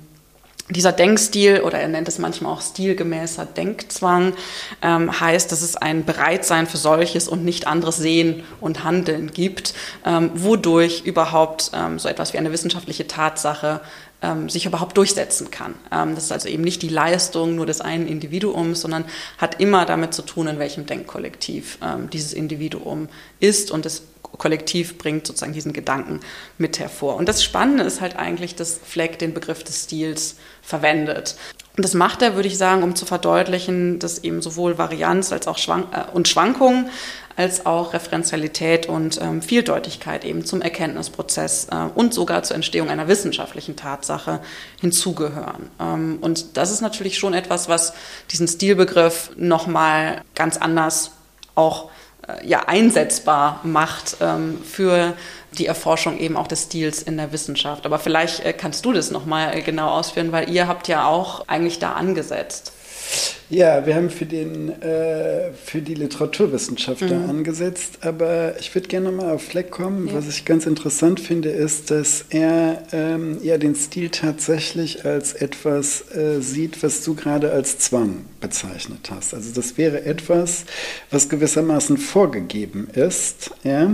dieser 0.70 0.92
Denkstil 0.92 1.62
oder 1.62 1.80
er 1.80 1.88
nennt 1.88 2.08
es 2.08 2.20
manchmal 2.20 2.54
auch 2.54 2.62
stilgemäßer 2.62 3.46
Denkzwang 3.46 4.34
ähm, 4.82 5.20
heißt, 5.20 5.52
dass 5.52 5.62
es 5.62 5.76
ein 5.76 6.06
Bereitsein 6.06 6.68
für 6.68 6.78
solches 6.78 7.28
und 7.28 7.44
nicht 7.44 7.68
anderes 7.68 7.98
Sehen 7.98 8.44
und 8.62 8.84
Handeln 8.84 9.32
gibt, 9.32 9.74
ähm, 10.06 10.32
wodurch 10.36 11.02
überhaupt 11.06 11.72
ähm, 11.74 11.98
so 11.98 12.08
etwas 12.08 12.34
wie 12.34 12.38
eine 12.38 12.52
wissenschaftliche 12.52 13.08
Tatsache 13.08 13.82
ähm, 14.22 14.50
sich 14.50 14.66
überhaupt 14.66 14.98
durchsetzen 14.98 15.50
kann. 15.50 15.76
Ähm, 15.92 16.16
das 16.16 16.26
ist 16.26 16.32
also 16.32 16.48
eben 16.50 16.64
nicht 16.64 16.82
die 16.82 16.90
Leistung 16.90 17.56
nur 17.56 17.66
des 17.66 17.82
einen 17.82 18.08
Individuums, 18.08 18.82
sondern 18.82 19.06
hat 19.38 19.60
immer 19.60 19.86
damit 19.86 20.14
zu 20.14 20.22
tun, 20.22 20.48
in 20.48 20.60
welchem 20.60 20.86
Denkkollektiv 20.86 21.80
ähm, 21.82 22.10
dieses 22.10 22.34
Individuum 22.34 23.10
ist 23.40 23.72
und 23.72 23.86
es 23.86 24.04
Kollektiv 24.40 24.98
bringt 24.98 25.28
sozusagen 25.28 25.54
diesen 25.54 25.74
Gedanken 25.74 26.22
mit 26.58 26.80
hervor. 26.80 27.16
Und 27.16 27.30
das 27.30 27.44
Spannende 27.44 27.84
ist 27.84 28.02
halt 28.02 28.16
eigentlich, 28.16 28.56
dass 28.56 28.80
Fleck 28.84 29.20
den 29.20 29.36
Begriff 29.36 29.64
des 29.64 29.84
Stils 29.84 30.38
verwendet. 30.64 31.36
Und 31.78 31.84
das 31.84 31.94
macht 31.94 32.24
er, 32.24 32.36
würde 32.36 32.48
ich 32.48 32.58
sagen, 32.58 32.84
um 32.84 32.96
zu 32.96 33.06
verdeutlichen, 33.06 34.00
dass 34.00 34.24
eben 34.24 34.42
sowohl 34.42 34.78
Varianz 34.78 35.32
als 35.32 35.48
auch 35.48 35.58
Schwank 35.58 35.88
äh, 35.94 36.12
und 36.12 36.28
Schwankungen 36.28 36.90
als 37.40 37.66
auch 37.66 37.94
Referenzialität 37.94 38.88
und 38.88 39.22
ähm, 39.22 39.42
Vieldeutigkeit 39.42 40.26
eben 40.26 40.44
zum 40.44 40.62
Erkenntnisprozess 40.62 41.68
äh, 41.72 41.86
und 41.96 42.14
sogar 42.14 42.44
zur 42.44 42.56
Entstehung 42.56 42.90
einer 42.90 43.08
wissenschaftlichen 43.08 43.78
Tatsache 43.78 44.42
hinzugehören. 44.82 45.70
Ähm, 45.80 46.18
und 46.20 46.58
das 46.58 46.70
ist 46.70 46.82
natürlich 46.82 47.18
schon 47.18 47.34
etwas, 47.34 47.70
was 47.70 47.94
diesen 48.32 48.50
Stilbegriff 48.50 49.32
nochmal 49.38 50.22
ganz 50.36 50.58
anders 50.58 51.12
auch 51.56 51.90
ja, 52.44 52.64
einsetzbar 52.68 53.62
macht 53.64 54.18
ähm, 54.22 54.62
für 54.64 55.14
die 55.58 55.66
Erforschung 55.66 56.20
eben 56.20 56.38
auch 56.38 56.48
des 56.48 56.64
Stils 56.64 57.02
in 57.02 57.18
der 57.18 57.32
Wissenschaft. 57.32 57.86
Aber 57.86 58.00
vielleicht 58.00 58.46
äh, 58.46 58.54
kannst 58.54 58.86
du 58.86 58.94
das 58.94 59.12
nochmal 59.12 59.58
äh, 59.58 59.62
genau 59.62 59.90
ausführen, 59.90 60.32
weil 60.32 60.50
ihr 60.50 60.68
habt 60.68 60.88
ja 60.88 61.08
auch 61.08 61.48
eigentlich 61.48 61.80
da 61.80 61.94
angesetzt. 61.94 62.74
Ja, 63.50 63.84
wir 63.88 63.96
haben 63.96 64.12
für, 64.12 64.28
den, 64.28 64.70
äh, 64.82 65.52
für 65.54 65.82
die 65.82 65.96
Literaturwissenschaft 65.96 67.02
mhm. 67.02 67.28
angesetzt, 67.28 67.98
aber 68.02 68.54
ich 68.60 68.76
würde 68.76 68.88
gerne 68.88 69.12
mal 69.12 69.32
auf 69.32 69.42
Fleck 69.42 69.72
kommen. 69.72 70.08
Ja. 70.08 70.14
Was 70.14 70.28
ich 70.28 70.46
ganz 70.46 70.68
interessant 70.68 71.20
finde, 71.20 71.50
ist, 71.50 71.90
dass 71.90 72.26
er 72.30 72.84
ähm, 72.92 73.40
ja 73.42 73.58
den 73.58 73.74
Stil 73.74 74.10
tatsächlich 74.10 75.04
als 75.04 75.34
etwas 75.34 76.16
äh, 76.16 76.42
sieht, 76.42 76.84
was 76.84 77.04
du 77.04 77.16
gerade 77.16 77.52
als 77.52 77.80
Zwang 77.80 78.26
bezeichnet 78.40 79.10
hast. 79.10 79.34
Also 79.34 79.52
das 79.54 79.80
wäre 79.80 80.06
etwas, 80.06 80.66
was 81.10 81.28
gewissermaßen 81.28 81.98
vorgegeben 81.98 82.88
ist. 82.94 83.52
Ja? 83.64 83.92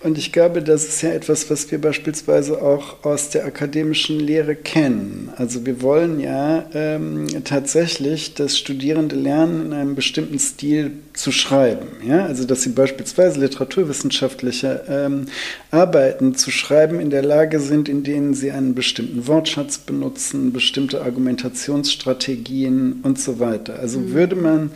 Und 0.00 0.18
ich 0.18 0.32
glaube, 0.32 0.62
das 0.62 0.84
ist 0.84 1.02
ja 1.02 1.10
etwas, 1.10 1.48
was 1.48 1.70
wir 1.70 1.80
beispielsweise 1.80 2.60
auch 2.60 3.04
aus 3.04 3.30
der 3.30 3.44
akademischen 3.44 4.18
Lehre 4.18 4.56
kennen. 4.56 5.30
Also 5.36 5.64
wir 5.64 5.80
wollen 5.80 6.18
ja 6.18 6.68
ähm, 6.74 7.26
tatsächlich 7.44 8.34
das 8.34 8.58
Studieren 8.58 8.95
Studierende 8.96 9.16
lernen, 9.16 9.66
in 9.66 9.72
einem 9.74 9.94
bestimmten 9.94 10.38
Stil 10.38 10.92
zu 11.12 11.30
schreiben. 11.30 11.88
Ja? 12.06 12.24
Also, 12.24 12.44
dass 12.44 12.62
sie 12.62 12.70
beispielsweise 12.70 13.38
literaturwissenschaftliche 13.40 14.84
ähm, 14.88 15.26
Arbeiten 15.70 16.34
zu 16.34 16.50
schreiben 16.50 16.98
in 16.98 17.10
der 17.10 17.22
Lage 17.22 17.60
sind, 17.60 17.90
in 17.90 18.04
denen 18.04 18.32
sie 18.32 18.52
einen 18.52 18.74
bestimmten 18.74 19.26
Wortschatz 19.26 19.76
benutzen, 19.78 20.52
bestimmte 20.52 21.02
Argumentationsstrategien 21.02 23.00
und 23.02 23.20
so 23.20 23.38
weiter. 23.38 23.78
Also 23.78 23.98
mhm. 23.98 24.14
würde 24.14 24.36
man 24.36 24.70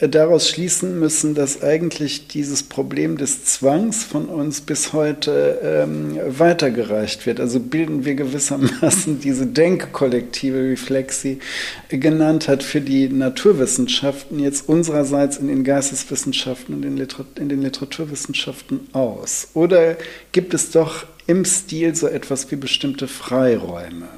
daraus 0.00 0.48
schließen 0.48 0.98
müssen, 0.98 1.34
dass 1.34 1.62
eigentlich 1.62 2.28
dieses 2.28 2.62
Problem 2.62 3.16
des 3.16 3.44
Zwangs 3.44 4.04
von 4.04 4.26
uns 4.26 4.60
bis 4.60 4.92
heute 4.92 5.58
ähm, 5.62 6.18
weitergereicht 6.26 7.26
wird. 7.26 7.40
Also 7.40 7.58
bilden 7.58 8.04
wir 8.04 8.14
gewissermaßen 8.14 9.20
diese 9.22 9.46
Denkkollektive, 9.46 10.70
wie 10.70 10.76
Flexi 10.76 11.40
genannt 11.88 12.48
hat, 12.48 12.62
für 12.62 12.80
die 12.80 13.08
Naturwissenschaften 13.08 14.38
jetzt 14.38 14.68
unsererseits 14.68 15.38
in 15.38 15.48
den 15.48 15.64
Geisteswissenschaften 15.64 16.74
und 16.74 16.84
in, 16.84 16.96
Literat 16.96 17.38
in 17.38 17.48
den 17.48 17.62
Literaturwissenschaften 17.62 18.88
aus? 18.92 19.48
Oder 19.54 19.96
gibt 20.32 20.54
es 20.54 20.70
doch 20.70 21.06
im 21.26 21.44
Stil 21.44 21.94
so 21.94 22.06
etwas 22.06 22.50
wie 22.50 22.56
bestimmte 22.56 23.08
Freiräume? 23.08 24.08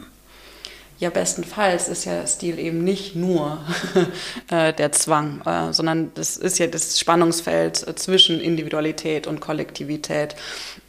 Ja, 1.00 1.08
bestenfalls 1.08 1.88
ist 1.88 2.04
ja 2.04 2.26
Stil 2.26 2.58
eben 2.58 2.84
nicht 2.84 3.16
nur 3.16 3.58
äh, 4.50 4.74
der 4.74 4.92
Zwang, 4.92 5.40
äh, 5.46 5.72
sondern 5.72 6.12
das 6.12 6.36
ist 6.36 6.58
ja 6.58 6.66
das 6.66 7.00
Spannungsfeld 7.00 7.88
äh, 7.88 7.94
zwischen 7.94 8.38
Individualität 8.38 9.26
und 9.26 9.40
Kollektivität. 9.40 10.36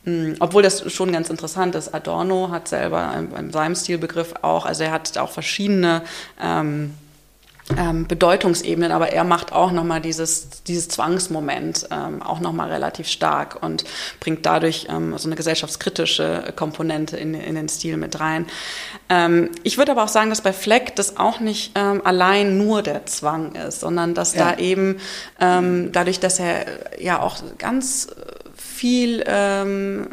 Mhm, 0.03 0.35
obwohl 0.41 0.63
das 0.63 0.91
schon 0.91 1.13
ganz 1.13 1.29
interessant 1.29 1.75
ist. 1.75 1.93
Adorno 1.93 2.49
hat 2.49 2.67
selber 2.67 3.25
in 3.39 3.53
seinem 3.53 3.73
Stilbegriff 3.73 4.33
auch, 4.41 4.65
also 4.65 4.83
er 4.83 4.91
hat 4.91 5.17
auch 5.17 5.31
verschiedene 5.31 6.01
ähm, 6.43 6.93
ähm, 7.77 8.07
Bedeutungsebenen, 8.07 8.91
aber 8.91 9.11
er 9.11 9.23
macht 9.23 9.51
auch 9.51 9.71
nochmal 9.71 10.01
dieses, 10.01 10.63
dieses 10.63 10.89
Zwangsmoment 10.89 11.87
ähm, 11.91 12.21
auch 12.21 12.39
nochmal 12.39 12.71
relativ 12.71 13.07
stark 13.07 13.61
und 13.61 13.83
bringt 14.19 14.45
dadurch 14.45 14.87
ähm, 14.89 15.17
so 15.17 15.27
eine 15.27 15.35
gesellschaftskritische 15.35 16.53
Komponente 16.55 17.17
in, 17.17 17.33
in 17.33 17.55
den 17.55 17.69
Stil 17.69 17.97
mit 17.97 18.19
rein. 18.19 18.47
Ähm, 19.09 19.49
ich 19.63 19.77
würde 19.77 19.91
aber 19.91 20.03
auch 20.03 20.09
sagen, 20.09 20.29
dass 20.29 20.41
bei 20.41 20.53
Fleck 20.53 20.95
das 20.95 21.17
auch 21.17 21.39
nicht 21.39 21.71
ähm, 21.75 22.01
allein 22.03 22.57
nur 22.57 22.81
der 22.81 23.05
Zwang 23.05 23.55
ist, 23.55 23.79
sondern 23.79 24.13
dass 24.13 24.35
ja. 24.35 24.51
da 24.51 24.57
eben 24.57 24.97
ähm, 25.39 25.91
dadurch, 25.91 26.19
dass 26.19 26.39
er 26.39 26.65
ja 26.99 27.21
auch 27.21 27.37
ganz 27.57 28.07
viel 28.81 29.23
ähm, 29.27 30.07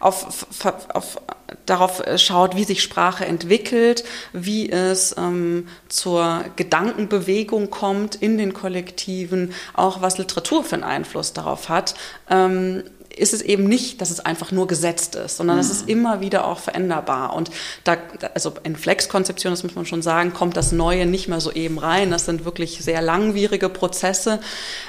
auf, 0.00 0.44
auf, 0.92 1.22
darauf 1.64 2.02
schaut, 2.16 2.56
wie 2.56 2.64
sich 2.64 2.82
Sprache 2.82 3.24
entwickelt, 3.24 4.02
wie 4.32 4.68
es 4.68 5.14
ähm, 5.16 5.68
zur 5.88 6.44
Gedankenbewegung 6.56 7.70
kommt 7.70 8.16
in 8.16 8.36
den 8.36 8.52
Kollektiven, 8.52 9.54
auch 9.74 10.02
was 10.02 10.18
Literatur 10.18 10.64
für 10.64 10.74
einen 10.74 10.82
Einfluss 10.82 11.34
darauf 11.34 11.68
hat. 11.68 11.94
Ähm, 12.28 12.82
ist 13.20 13.34
es 13.34 13.42
eben 13.42 13.64
nicht, 13.64 14.00
dass 14.00 14.10
es 14.10 14.20
einfach 14.20 14.50
nur 14.50 14.66
gesetzt 14.66 15.14
ist, 15.14 15.36
sondern 15.36 15.56
mhm. 15.56 15.60
es 15.60 15.70
ist 15.70 15.88
immer 15.88 16.20
wieder 16.20 16.46
auch 16.46 16.58
veränderbar. 16.58 17.34
Und 17.34 17.50
da, 17.84 17.96
also 18.34 18.54
in 18.62 18.76
Flex-Konzeption, 18.76 19.52
das 19.52 19.62
muss 19.62 19.74
man 19.74 19.86
schon 19.86 20.02
sagen, 20.02 20.32
kommt 20.32 20.56
das 20.56 20.72
Neue 20.72 21.06
nicht 21.06 21.28
mehr 21.28 21.40
so 21.40 21.52
eben 21.52 21.78
rein. 21.78 22.10
Das 22.10 22.24
sind 22.24 22.44
wirklich 22.44 22.82
sehr 22.82 23.02
langwierige 23.02 23.68
Prozesse. 23.68 24.40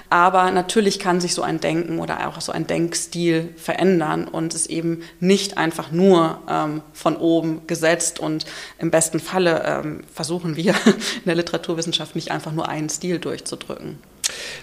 Aber 0.10 0.52
natürlich 0.52 1.00
kann 1.00 1.22
sich 1.22 1.34
so 1.34 1.42
ein 1.42 1.60
Denken 1.60 2.00
oder 2.00 2.28
auch 2.28 2.42
so 2.42 2.52
ein 2.52 2.68
Denkstil 2.68 3.54
verändern 3.58 4.28
und 4.28 4.54
es 4.54 4.68
eben 4.68 5.04
nicht 5.20 5.58
einfach 5.58 5.92
nur 5.92 6.40
ähm, 6.50 6.82
von 6.94 7.18
oben 7.18 7.68
gesetzt. 7.68 8.20
Und 8.20 8.46
im 8.80 8.92
besten 8.92 9.20
Falle 9.20 9.64
ähm, 9.66 10.02
versuchen 10.14 10.56
wir 10.56 10.74
in 10.86 11.26
der 11.26 11.36
Literaturwissenschaft 11.36 12.16
nicht 12.16 12.32
einfach 12.32 12.52
nur 12.52 12.70
einen 12.70 12.90
Stil 12.90 13.20
durchzudrücken. 13.20 14.00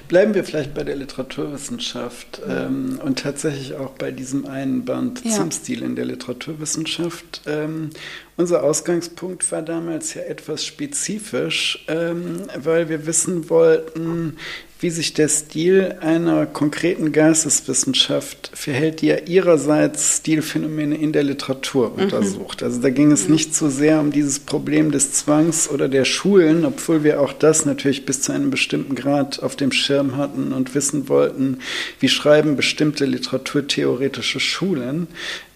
Bleiben 0.08 0.34
wir 0.34 0.44
vielleicht 0.44 0.74
bei 0.74 0.84
der 0.84 0.96
Literaturwissenschaft 0.96 2.40
ähm, 2.48 3.00
und 3.04 3.18
tatsächlich 3.18 3.74
auch 3.74 3.90
bei 3.90 4.10
diesem 4.10 4.46
einen 4.46 4.84
Band 4.84 5.24
ja. 5.24 5.32
zum 5.32 5.50
Stil 5.50 5.82
in 5.82 5.96
der 5.96 6.04
Literaturwissenschaft. 6.04 7.42
Ähm, 7.46 7.90
unser 8.38 8.62
Ausgangspunkt 8.62 9.50
war 9.52 9.62
damals 9.62 10.14
ja 10.14 10.22
etwas 10.22 10.64
spezifisch, 10.64 11.84
ähm, 11.88 12.44
weil 12.56 12.88
wir 12.88 13.06
wissen 13.06 13.50
wollten, 13.50 14.36
wie 14.80 14.90
sich 14.90 15.12
der 15.12 15.28
Stil 15.28 15.96
einer 16.00 16.46
konkreten 16.46 17.10
Geisteswissenschaft 17.10 18.52
verhält, 18.54 19.00
die 19.00 19.08
ja 19.08 19.18
ihrerseits 19.26 20.18
Stilphänomene 20.18 20.96
in 20.96 21.12
der 21.12 21.24
Literatur 21.24 21.90
mhm. 21.90 22.04
untersucht. 22.04 22.62
Also 22.62 22.80
da 22.80 22.90
ging 22.90 23.10
es 23.10 23.26
mhm. 23.26 23.34
nicht 23.34 23.56
so 23.56 23.68
sehr 23.68 23.98
um 23.98 24.12
dieses 24.12 24.38
Problem 24.38 24.92
des 24.92 25.12
Zwangs 25.12 25.68
oder 25.68 25.88
der 25.88 26.04
Schulen, 26.04 26.64
obwohl 26.64 27.02
wir 27.02 27.20
auch 27.20 27.32
das 27.32 27.66
natürlich 27.66 28.06
bis 28.06 28.22
zu 28.22 28.32
einem 28.32 28.50
bestimmten 28.50 28.94
Grad 28.94 29.42
auf 29.42 29.56
dem 29.56 29.72
Schirm 29.72 30.16
hatten 30.16 30.52
und 30.52 30.76
wissen 30.76 31.08
wollten, 31.08 31.58
wie 31.98 32.08
schreiben 32.08 32.54
bestimmte 32.54 33.04
literaturtheoretische 33.04 34.38
Schulen. 34.38 35.08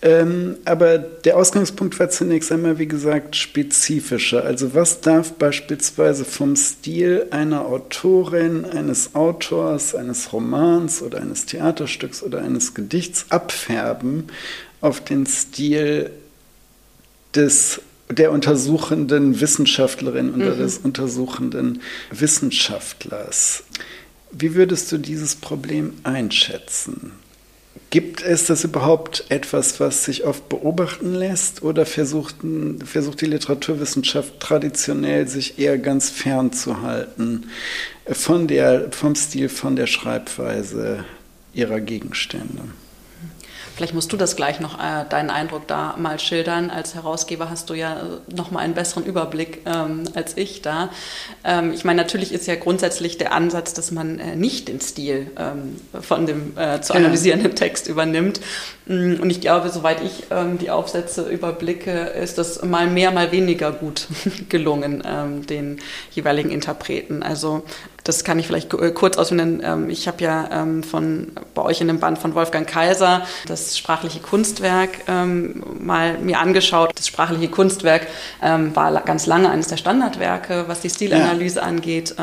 Ähm, 0.05 0.57
aber 0.64 0.99
der 0.99 1.37
Ausgangspunkt 1.37 2.01
war 2.01 2.11
zunächst 2.11 2.51
einmal, 2.51 2.71
wie 2.78 2.87
gesagt, 2.87 3.37
spezifischer. 3.37 4.44
Also 4.44 4.74
was 4.74 5.00
darf 5.00 5.32
beispielsweise 5.32 6.24
vom 6.24 6.56
Stil 6.56 7.26
einer 7.30 7.66
Autorin, 7.66 8.64
eines 8.64 9.14
Autors, 9.14 9.94
eines 9.94 10.32
Romans 10.32 11.02
oder 11.02 11.20
eines 11.20 11.46
Theaterstücks 11.46 12.22
oder 12.22 12.42
eines 12.42 12.74
Gedichts 12.74 13.26
abfärben 13.30 14.28
auf 14.80 15.02
den 15.02 15.26
Stil 15.26 16.11
des 17.35 17.80
der 18.11 18.30
untersuchenden 18.30 19.40
Wissenschaftlerin 19.40 20.35
oder 20.35 20.54
mhm. 20.54 20.58
des 20.58 20.78
untersuchenden 20.78 21.80
Wissenschaftlers. 22.11 23.64
Wie 24.30 24.54
würdest 24.54 24.92
du 24.92 24.98
dieses 24.98 25.35
Problem 25.35 25.94
einschätzen? 26.02 27.12
Gibt 27.92 28.22
es 28.22 28.46
das 28.46 28.64
überhaupt 28.64 29.26
etwas, 29.28 29.78
was 29.78 30.07
sich 30.07 30.24
oft 30.24 30.48
beobachten 30.48 31.12
lässt 31.12 31.62
oder 31.62 31.85
versucht, 31.85 32.37
versucht 32.83 33.20
die 33.20 33.26
Literaturwissenschaft 33.26 34.40
traditionell 34.40 35.28
sich 35.28 35.59
eher 35.59 35.76
ganz 35.76 36.09
fern 36.09 36.55
zu 36.55 36.81
halten 36.81 37.50
von 38.07 38.48
der, 38.48 38.90
vom 38.92 39.14
Stil, 39.14 39.50
von 39.50 39.76
der 39.76 39.87
Schreibweise 39.87 41.05
ihrer 41.52 41.81
Gegenstände? 41.81 42.62
Vielleicht 43.74 43.94
musst 43.94 44.12
du 44.12 44.16
das 44.16 44.37
gleich 44.37 44.61
noch, 44.61 44.78
äh, 44.78 45.04
deinen 45.08 45.30
Eindruck 45.30 45.66
da 45.66 45.96
mal 45.98 46.18
schildern. 46.18 46.70
Als 46.70 46.94
Herausgeber 46.94 47.50
hast 47.50 47.70
du 47.70 47.74
ja 47.74 47.94
äh, 47.94 48.35
noch 48.35 48.50
mal 48.50 48.61
einen 48.61 48.74
besseren 48.74 49.04
Überblick 49.04 49.61
ähm, 49.66 50.04
als 50.14 50.37
ich 50.37 50.62
da. 50.62 50.90
Ähm, 51.44 51.72
ich 51.72 51.85
meine, 51.85 52.02
natürlich 52.02 52.32
ist 52.32 52.46
ja 52.46 52.54
grundsätzlich 52.54 53.18
der 53.18 53.32
Ansatz, 53.32 53.74
dass 53.74 53.90
man 53.90 54.18
äh, 54.18 54.37
nicht 54.37 54.68
den 54.68 54.80
Stil 54.80 55.30
ähm, 55.38 55.76
von 56.00 56.26
dem 56.26 56.56
äh, 56.56 56.80
zu 56.80 56.94
analysierenden 56.94 57.54
Text 57.54 57.88
übernimmt. 57.88 58.40
Mm, 58.87 59.14
und 59.20 59.30
ich 59.30 59.40
glaube, 59.40 59.70
soweit 59.70 60.02
ich 60.02 60.24
ähm, 60.30 60.58
die 60.58 60.70
Aufsätze 60.70 61.28
überblicke, 61.28 61.90
ist 61.90 62.38
das 62.38 62.62
mal 62.62 62.87
mehr, 62.87 63.11
mal 63.11 63.32
weniger 63.32 63.72
gut 63.72 64.06
gelungen, 64.48 65.02
ähm, 65.06 65.46
den 65.46 65.80
jeweiligen 66.11 66.50
Interpreten. 66.50 67.22
Also 67.22 67.62
das 68.04 68.24
kann 68.24 68.38
ich 68.38 68.46
vielleicht 68.46 68.72
äh, 68.74 68.90
kurz 68.90 69.16
ausführen. 69.16 69.62
Ähm, 69.64 69.90
ich 69.90 70.08
habe 70.08 70.22
ja 70.22 70.48
ähm, 70.52 70.82
von, 70.82 71.32
bei 71.54 71.62
euch 71.62 71.80
in 71.80 71.88
dem 71.88 72.00
Band 72.00 72.18
von 72.18 72.34
Wolfgang 72.34 72.66
Kaiser 72.66 73.22
das 73.46 73.78
sprachliche 73.78 74.20
Kunstwerk 74.20 74.90
ähm, 75.08 75.62
mal 75.80 76.18
mir 76.18 76.40
angeschaut. 76.40 76.92
Das 76.96 77.06
sprachliche 77.06 77.48
Kunstwerk 77.48 78.06
war 78.40 79.00
ganz 79.02 79.26
lange 79.26 79.50
eines 79.50 79.68
der 79.68 79.76
Standardwerke, 79.76 80.64
was 80.66 80.80
die 80.80 80.90
Stilanalyse 80.90 81.60
ja. 81.60 81.66
angeht. 81.66 82.14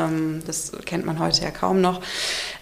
das 0.46 0.72
kennt 0.84 1.06
man 1.06 1.18
heute 1.18 1.42
ja 1.42 1.50
kaum 1.50 1.80
noch. 1.80 2.00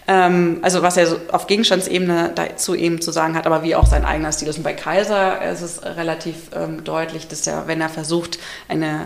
Ähm, 0.09 0.57
also 0.63 0.81
was 0.81 0.97
er 0.97 1.05
so 1.05 1.17
auf 1.31 1.45
Gegenstandsebene 1.45 2.31
dazu 2.33 2.73
eben 2.73 2.99
zu 2.99 3.11
sagen 3.11 3.35
hat, 3.35 3.45
aber 3.45 3.61
wie 3.61 3.75
auch 3.75 3.85
sein 3.85 4.05
eigener 4.05 4.31
Stil 4.31 4.47
ist. 4.47 4.57
Und 4.57 4.63
bei 4.63 4.73
Kaiser 4.73 5.39
ist 5.51 5.61
es 5.61 5.83
relativ 5.83 6.35
ähm, 6.55 6.83
deutlich, 6.83 7.27
dass 7.27 7.45
er, 7.45 7.67
wenn 7.67 7.79
er 7.79 7.89
versucht, 7.89 8.39
eine 8.67 9.05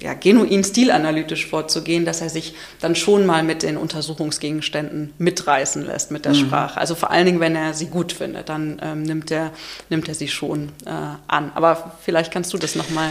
äh, 0.00 0.04
ja, 0.04 0.14
genuin 0.14 0.64
stilanalytisch 0.64 1.46
vorzugehen, 1.46 2.06
dass 2.06 2.22
er 2.22 2.30
sich 2.30 2.54
dann 2.80 2.94
schon 2.94 3.26
mal 3.26 3.42
mit 3.42 3.62
den 3.62 3.76
Untersuchungsgegenständen 3.76 5.12
mitreißen 5.18 5.84
lässt 5.84 6.10
mit 6.10 6.24
der 6.24 6.32
mhm. 6.32 6.46
Sprache. 6.46 6.80
Also 6.80 6.94
vor 6.94 7.10
allen 7.10 7.26
Dingen, 7.26 7.40
wenn 7.40 7.54
er 7.54 7.74
sie 7.74 7.86
gut 7.86 8.12
findet, 8.12 8.48
dann 8.48 8.80
ähm, 8.82 9.02
nimmt, 9.02 9.30
er, 9.30 9.50
nimmt 9.90 10.08
er 10.08 10.14
sie 10.14 10.28
schon 10.28 10.70
äh, 10.86 10.90
an. 11.26 11.52
Aber 11.56 11.92
vielleicht 12.00 12.32
kannst 12.32 12.54
du 12.54 12.56
das 12.56 12.74
nochmal 12.74 13.10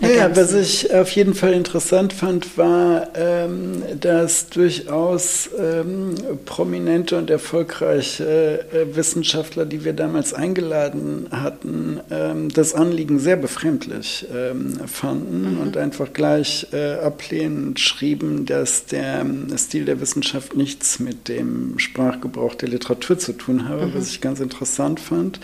ja, 0.00 0.36
was 0.36 0.54
ich 0.54 0.94
auf 0.94 1.10
jeden 1.10 1.34
Fall 1.34 1.52
interessant 1.52 2.12
fand, 2.12 2.56
war, 2.56 3.08
ähm, 3.14 3.82
dass 3.98 4.48
durchaus 4.48 5.50
ähm, 5.58 6.14
prominente 6.44 7.18
und 7.18 7.30
erfolgreiche 7.30 8.64
äh, 8.72 8.96
Wissenschaftler, 8.96 9.66
die 9.66 9.84
wir 9.84 9.92
damals 9.92 10.34
eingeladen 10.34 11.26
hatten, 11.30 12.00
ähm, 12.10 12.48
das 12.48 12.74
Anliegen 12.74 13.18
sehr 13.18 13.36
befremdlich 13.36 14.26
ähm, 14.32 14.78
fanden 14.86 15.54
mhm. 15.54 15.60
und 15.60 15.76
einfach 15.76 16.12
gleich 16.12 16.68
äh, 16.72 16.94
ablehnend 16.94 17.80
schrieben, 17.80 18.46
dass 18.46 18.86
der 18.86 19.20
ähm, 19.20 19.48
Stil 19.56 19.84
der 19.84 20.00
Wissenschaft 20.00 20.56
nichts 20.56 21.00
mit 21.00 21.28
dem 21.28 21.78
Sprachgebrauch 21.78 22.54
der 22.54 22.68
Literatur 22.68 23.18
zu 23.18 23.32
tun 23.32 23.68
habe, 23.68 23.86
mhm. 23.86 23.94
was 23.94 24.10
ich 24.10 24.20
ganz 24.20 24.38
interessant 24.38 25.00
fand. 25.00 25.40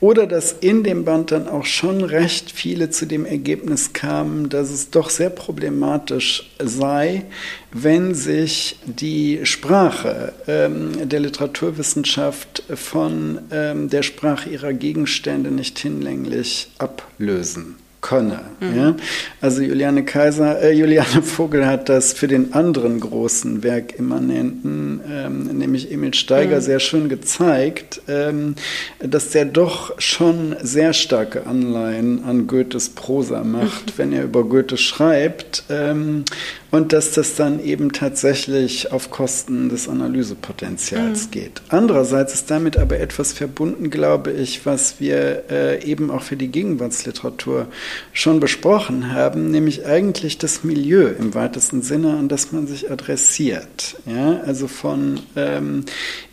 Oder 0.00 0.26
dass 0.26 0.52
in 0.52 0.84
dem 0.84 1.06
Band 1.06 1.32
dann 1.32 1.48
auch 1.48 1.64
schon 1.64 2.02
recht 2.02 2.50
viele 2.50 2.90
zu 2.90 3.06
dem 3.06 3.24
Ergebnis 3.24 3.93
kamen, 3.94 4.50
dass 4.50 4.70
es 4.70 4.90
doch 4.90 5.08
sehr 5.08 5.30
problematisch 5.30 6.50
sei, 6.62 7.24
wenn 7.72 8.14
sich 8.14 8.78
die 8.84 9.40
Sprache 9.44 10.34
ähm, 10.46 11.08
der 11.08 11.20
Literaturwissenschaft 11.20 12.62
von 12.74 13.38
ähm, 13.50 13.88
der 13.88 14.02
Sprache 14.02 14.50
ihrer 14.50 14.74
Gegenstände 14.74 15.50
nicht 15.50 15.78
hinlänglich 15.78 16.68
ablösen 16.78 17.76
könne. 18.04 18.40
Mhm. 18.60 18.76
Ja? 18.76 18.96
Also 19.40 19.62
Juliane 19.62 20.04
Kaiser, 20.04 20.60
äh, 20.60 20.72
Juliane 20.72 21.22
Vogel 21.22 21.66
hat 21.66 21.88
das 21.88 22.12
für 22.12 22.28
den 22.28 22.52
anderen 22.52 23.00
großen 23.00 23.62
Werkimmanenten, 23.62 25.00
ähm, 25.10 25.44
nämlich 25.58 25.90
Emil 25.90 26.12
Steiger, 26.12 26.56
mhm. 26.56 26.60
sehr 26.60 26.80
schön 26.80 27.08
gezeigt, 27.08 28.02
ähm, 28.06 28.56
dass 29.00 29.30
der 29.30 29.46
doch 29.46 29.98
schon 29.98 30.54
sehr 30.62 30.92
starke 30.92 31.46
Anleihen 31.46 32.24
an 32.24 32.46
Goethes 32.46 32.90
Prosa 32.90 33.42
macht, 33.42 33.86
mhm. 33.86 33.92
wenn 33.96 34.12
er 34.12 34.24
über 34.24 34.44
Goethe 34.44 34.76
schreibt. 34.76 35.64
Ähm, 35.70 36.24
und 36.74 36.92
dass 36.92 37.12
das 37.12 37.36
dann 37.36 37.64
eben 37.64 37.92
tatsächlich 37.92 38.90
auf 38.90 39.12
Kosten 39.12 39.68
des 39.68 39.88
Analysepotenzials 39.88 41.26
mhm. 41.26 41.30
geht. 41.30 41.62
Andererseits 41.68 42.34
ist 42.34 42.50
damit 42.50 42.76
aber 42.76 42.98
etwas 42.98 43.32
verbunden, 43.32 43.90
glaube 43.90 44.32
ich, 44.32 44.66
was 44.66 44.98
wir 44.98 45.44
äh, 45.50 45.84
eben 45.84 46.10
auch 46.10 46.22
für 46.22 46.36
die 46.36 46.48
Gegenwartsliteratur 46.48 47.68
schon 48.12 48.40
besprochen 48.40 49.12
haben, 49.12 49.52
nämlich 49.52 49.86
eigentlich 49.86 50.36
das 50.38 50.64
Milieu 50.64 51.12
im 51.16 51.34
weitesten 51.34 51.80
Sinne, 51.82 52.16
an 52.16 52.26
das 52.26 52.50
man 52.50 52.66
sich 52.66 52.90
adressiert. 52.90 53.94
Ja, 54.04 54.40
also 54.40 54.66
von 54.66 55.20
ähm, 55.36 55.84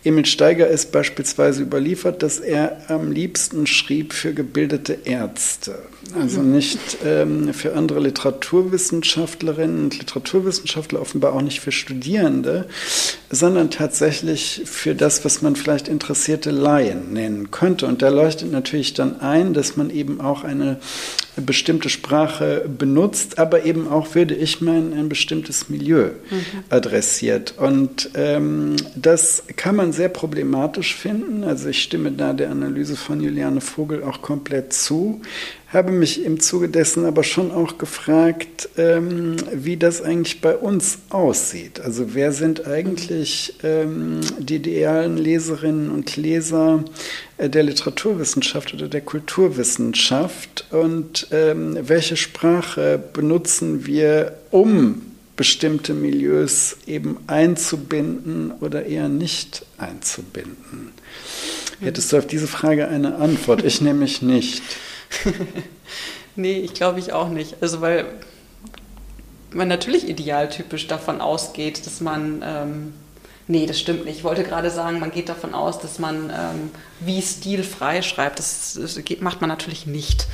Emil 0.02 0.26
Steiger 0.26 0.66
ist 0.66 0.90
beispielsweise 0.90 1.62
überliefert, 1.62 2.20
dass 2.24 2.40
er 2.40 2.90
am 2.90 3.12
liebsten 3.12 3.68
schrieb 3.68 4.12
für 4.12 4.34
gebildete 4.34 4.98
Ärzte, 5.04 5.78
also 6.18 6.40
mhm. 6.40 6.50
nicht 6.50 6.80
ähm, 7.04 7.54
für 7.54 7.76
andere 7.76 8.00
Literaturwissenschaftlerinnen 8.00 9.84
und 9.84 9.98
Literatur 10.00 10.31
Literaturwissenschaftler, 10.32 11.00
offenbar 11.00 11.34
auch 11.34 11.42
nicht 11.42 11.60
für 11.60 11.72
Studierende, 11.72 12.66
sondern 13.30 13.70
tatsächlich 13.70 14.62
für 14.64 14.94
das, 14.94 15.24
was 15.24 15.42
man 15.42 15.56
vielleicht 15.56 15.88
interessierte 15.88 16.50
Laien 16.50 17.12
nennen 17.12 17.50
könnte. 17.50 17.86
Und 17.86 18.02
da 18.02 18.08
leuchtet 18.08 18.50
natürlich 18.50 18.94
dann 18.94 19.20
ein, 19.20 19.52
dass 19.52 19.76
man 19.76 19.90
eben 19.90 20.20
auch 20.20 20.44
eine 20.44 20.78
bestimmte 21.36 21.88
Sprache 21.88 22.68
benutzt, 22.68 23.38
aber 23.38 23.64
eben 23.64 23.88
auch, 23.88 24.14
würde 24.14 24.34
ich 24.34 24.60
meinen, 24.60 24.92
ein 24.92 25.08
bestimmtes 25.08 25.68
Milieu 25.68 26.10
mhm. 26.30 26.44
adressiert. 26.68 27.54
Und 27.56 28.10
ähm, 28.14 28.76
das 28.94 29.44
kann 29.56 29.76
man 29.76 29.92
sehr 29.92 30.10
problematisch 30.10 30.94
finden. 30.94 31.44
Also 31.44 31.68
ich 31.68 31.82
stimme 31.82 32.12
da 32.12 32.32
der 32.32 32.50
Analyse 32.50 32.96
von 32.96 33.20
Juliane 33.20 33.60
Vogel 33.60 34.02
auch 34.02 34.20
komplett 34.20 34.72
zu 34.72 35.22
habe 35.72 35.90
mich 35.90 36.24
im 36.24 36.38
Zuge 36.38 36.68
dessen 36.68 37.06
aber 37.06 37.24
schon 37.24 37.50
auch 37.50 37.78
gefragt, 37.78 38.68
ähm, 38.76 39.36
wie 39.54 39.78
das 39.78 40.02
eigentlich 40.02 40.40
bei 40.40 40.54
uns 40.54 40.98
aussieht. 41.08 41.80
Also 41.80 42.14
wer 42.14 42.32
sind 42.32 42.66
eigentlich 42.66 43.54
ähm, 43.62 44.20
die 44.38 44.56
idealen 44.56 45.16
Leserinnen 45.16 45.90
und 45.90 46.16
Leser 46.16 46.84
der 47.48 47.62
Literaturwissenschaft 47.62 48.74
oder 48.74 48.88
der 48.88 49.00
Kulturwissenschaft 49.00 50.66
und 50.70 51.28
ähm, 51.30 51.76
welche 51.80 52.16
Sprache 52.16 52.98
benutzen 53.12 53.86
wir, 53.86 54.38
um 54.50 55.02
bestimmte 55.36 55.94
Milieus 55.94 56.76
eben 56.86 57.18
einzubinden 57.26 58.52
oder 58.60 58.86
eher 58.86 59.08
nicht 59.08 59.64
einzubinden? 59.78 60.92
Hättest 61.80 62.12
du 62.12 62.18
auf 62.18 62.26
diese 62.26 62.46
Frage 62.46 62.88
eine 62.88 63.16
Antwort? 63.16 63.64
Ich 63.64 63.80
nämlich 63.82 64.22
nicht. 64.22 64.62
nee, 66.36 66.60
ich 66.60 66.74
glaube 66.74 67.00
ich 67.00 67.12
auch 67.12 67.28
nicht. 67.28 67.56
Also 67.60 67.80
weil 67.80 68.06
man 69.54 69.68
natürlich 69.68 70.08
idealtypisch 70.08 70.86
davon 70.86 71.20
ausgeht, 71.20 71.84
dass 71.86 72.00
man, 72.00 72.42
ähm, 72.44 72.92
nee, 73.48 73.66
das 73.66 73.78
stimmt 73.78 74.04
nicht. 74.04 74.18
Ich 74.18 74.24
wollte 74.24 74.44
gerade 74.44 74.70
sagen, 74.70 74.98
man 75.00 75.10
geht 75.10 75.28
davon 75.28 75.54
aus, 75.54 75.78
dass 75.78 75.98
man 75.98 76.30
ähm, 76.30 76.70
wie 77.00 77.22
stilfrei 77.22 78.02
schreibt. 78.02 78.38
Das, 78.38 78.78
das 78.80 79.00
macht 79.20 79.40
man 79.40 79.48
natürlich 79.48 79.86
nicht. 79.86 80.26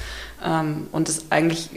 Ähm, 0.44 0.88
und 0.92 1.08
es 1.08 1.30
eigentlich 1.30 1.70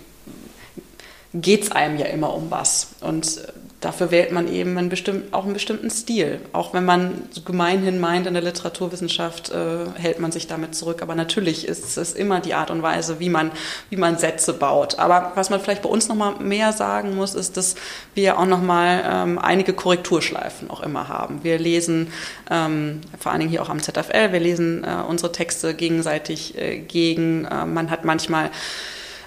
geht 1.34 1.64
es 1.64 1.72
einem 1.72 1.98
ja 1.98 2.08
immer 2.08 2.34
um 2.34 2.52
was. 2.52 2.90
Und 3.02 3.42
dafür 3.82 4.12
wählt 4.12 4.32
man 4.32 4.48
eben 4.48 4.78
einen 4.78 4.90
bestimmten, 4.90 5.34
auch 5.34 5.44
einen 5.44 5.54
bestimmten 5.54 5.90
Stil. 5.90 6.40
Auch 6.54 6.74
wenn 6.74 6.86
man 6.86 7.24
gemeinhin 7.44 8.00
meint, 8.00 8.28
in 8.28 8.36
der 8.36 8.44
Literaturwissenschaft 8.44 9.50
äh, 9.50 9.86
hält 9.96 10.20
man 10.20 10.32
sich 10.32 10.46
damit 10.46 10.76
zurück. 10.76 11.02
Aber 11.02 11.16
natürlich 11.16 11.68
ist 11.68 11.98
es 11.98 12.14
immer 12.14 12.40
die 12.40 12.54
Art 12.54 12.70
und 12.70 12.84
Weise, 12.84 13.20
wie 13.20 13.30
man, 13.30 13.52
wie 13.90 13.98
man 13.98 14.20
Sätze 14.20 14.54
baut. 14.54 15.00
Aber 15.00 15.32
was 15.34 15.50
man 15.50 15.60
vielleicht 15.60 15.82
bei 15.82 15.90
uns 15.90 16.08
nochmal 16.08 16.36
mehr 16.40 16.74
sagen 16.74 17.16
muss, 17.16 17.34
ist, 17.34 17.58
dass 17.58 17.76
wir 18.14 18.38
auch 18.38 18.46
nochmal 18.46 19.04
ähm, 19.04 19.40
einige 19.40 19.74
Korrekturschleifen 19.74 20.70
auch 20.70 20.82
immer 20.82 21.08
haben. 21.08 21.44
Wir 21.44 21.58
lesen, 21.58 22.14
ähm, 22.52 23.02
vor 23.20 23.32
allen 23.32 23.42
Dingen 23.42 23.52
hier 23.52 23.64
auch 23.64 23.70
am 23.70 23.82
ZFL, 23.82 24.32
wir 24.32 24.40
lesen 24.40 24.84
äh, 24.84 25.02
unsere 25.08 25.32
Texte 25.32 25.74
gegenseitig 25.74 26.56
äh, 26.56 26.78
gegen. 26.78 27.46
Äh, 27.46 27.66
man 27.66 27.90
hat 27.90 28.06
manchmal 28.06 28.52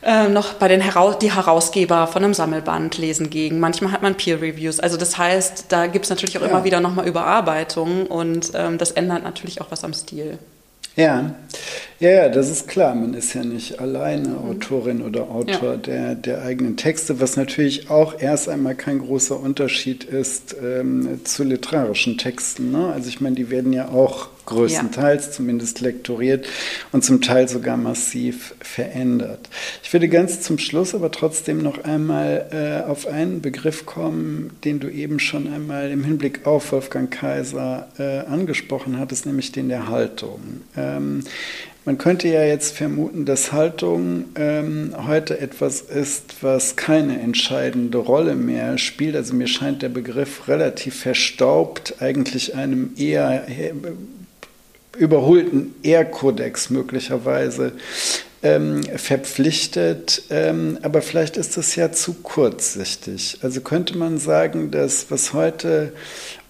äh, 0.05 0.29
noch 0.29 0.55
bei 0.55 0.69
den 0.69 0.81
Heraus 0.81 1.19
die 1.19 1.33
Herausgeber 1.33 2.07
von 2.07 2.25
einem 2.25 2.35
Sammelband 2.35 2.99
lesen 2.99 3.31
gegen. 3.31 3.59
Manchmal 3.59 3.93
hat 3.93 4.03
man 4.03 4.17
Peer 4.17 4.41
Reviews. 4.41 4.81
Also 4.81 4.97
das 4.97 5.17
heißt, 5.17 5.67
da 5.71 5.87
gibt 5.87 6.05
es 6.05 6.11
natürlich 6.11 6.37
auch 6.39 6.43
ja. 6.43 6.49
immer 6.49 6.65
wieder 6.65 6.81
nochmal 6.81 7.07
Überarbeitungen 7.07 8.07
und 8.07 8.53
ähm, 8.55 8.79
das 8.79 8.91
ändert 8.91 9.25
natürlich 9.25 9.61
auch 9.61 9.71
was 9.71 9.83
am 9.85 9.95
Stil. 9.95 10.39
Ja. 10.97 11.35
ja, 11.99 12.11
ja, 12.11 12.29
das 12.29 12.51
ist 12.51 12.69
klar. 12.69 12.95
Man 12.95 13.15
ist 13.15 13.35
ja 13.35 13.43
nicht 13.43 13.81
alleine 13.81 14.29
mhm. 14.29 14.51
Autorin 14.51 15.03
oder 15.03 15.23
Autor 15.31 15.73
ja. 15.73 15.77
der, 15.77 16.15
der 16.15 16.43
eigenen 16.43 16.77
Texte, 16.77 17.21
was 17.21 17.37
natürlich 17.37 17.91
auch 17.91 18.21
erst 18.21 18.49
einmal 18.49 18.77
kein 18.77 19.01
großer 19.01 19.39
Unterschied 19.39 20.05
ist 20.05 20.55
ähm, 20.63 21.21
zu 21.25 21.43
literarischen 21.43 22.17
Texten. 22.17 22.71
Ne? 22.71 22.93
Also 22.93 23.09
ich 23.09 23.21
meine, 23.21 23.35
die 23.35 23.51
werden 23.51 23.73
ja 23.73 23.89
auch 23.89 24.29
größtenteils 24.47 25.27
ja. 25.27 25.33
zumindest 25.33 25.81
lektoriert 25.81 26.47
und 26.93 27.05
zum 27.05 27.21
Teil 27.21 27.49
sogar 27.49 27.77
massiv 27.77 28.55
verändert. 28.61 29.49
Ich 29.83 29.93
würde 29.93 30.09
ganz 30.09 30.41
zum 30.41 30.59
Schluss 30.59 30.95
aber 30.95 31.11
trotzdem 31.11 31.63
noch 31.63 31.85
einmal 31.85 32.47
äh, 32.53 32.89
auf 32.89 33.07
einen 33.07 33.41
Begriff 33.41 33.87
kommen, 33.87 34.51
den 34.65 34.81
du 34.81 34.89
eben 34.89 35.19
schon 35.19 35.53
einmal 35.53 35.91
im 35.91 36.05
Hinblick 36.05 36.47
auf 36.47 36.73
Wolfgang 36.73 37.11
Kaiser 37.11 37.89
äh, 37.99 38.21
angesprochen 38.21 38.99
hattest, 38.99 39.27
nämlich 39.27 39.53
den 39.53 39.69
der 39.69 39.89
Haltung. 39.89 40.41
Ähm, 40.77 41.23
man 41.87 41.99
könnte 41.99 42.29
ja 42.29 42.43
jetzt 42.43 42.75
vermuten, 42.75 43.27
dass 43.27 43.53
Haltung 43.53 44.25
ähm, 44.37 44.95
heute 45.07 45.39
etwas 45.39 45.83
ist, 45.83 46.37
was 46.41 46.77
keine 46.77 47.21
entscheidende 47.21 47.99
Rolle 47.99 48.37
mehr 48.37 48.79
spielt. 48.79 49.15
Also 49.17 49.35
mir 49.35 49.49
scheint 49.49 49.83
der 49.83 49.91
Begriff 49.91 50.49
relativ 50.49 50.99
verstaubt, 51.01 51.97
eigentlich 52.01 52.55
einem 52.55 52.95
eher 52.97 53.47
überholten 54.97 55.75
Ehrkodex 55.83 56.71
möglicherweise 56.71 57.73
ähm, 58.45 58.83
verpflichtet. 58.83 60.23
Ähm, 60.31 60.79
aber 60.83 61.03
vielleicht 61.03 61.37
ist 61.37 61.57
das 61.57 61.75
ja 61.75 61.91
zu 61.91 62.15
kurzsichtig. 62.15 63.39
Also 63.43 63.63
könnte 63.63 63.97
man 63.97 64.19
sagen, 64.19 64.71
dass 64.71 65.11
was 65.11 65.33
heute 65.33 65.93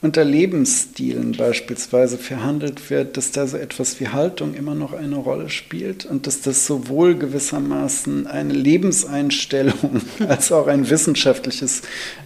unter 0.02 0.24
Lebensstilen 0.24 1.32
beispielsweise 1.32 2.18
verhandelt 2.18 2.90
wird, 2.90 3.16
dass 3.16 3.30
da 3.30 3.46
so 3.46 3.56
etwas 3.56 4.00
wie 4.00 4.08
Haltung 4.08 4.52
immer 4.52 4.74
noch 4.74 4.92
eine 4.92 5.16
Rolle 5.16 5.48
spielt 5.48 6.04
und 6.04 6.26
dass 6.26 6.42
das 6.42 6.66
sowohl 6.66 7.14
gewissermaßen 7.14 8.26
eine 8.26 8.52
Lebenseinstellung 8.52 10.02
als 10.28 10.52
auch 10.52 10.66
ein 10.66 10.90
wissenschaftliches 10.90 11.82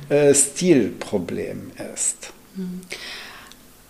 äh, 0.09 0.35
Stilproblem 0.35 1.71
ist. 1.95 2.33
Mhm. 2.57 2.81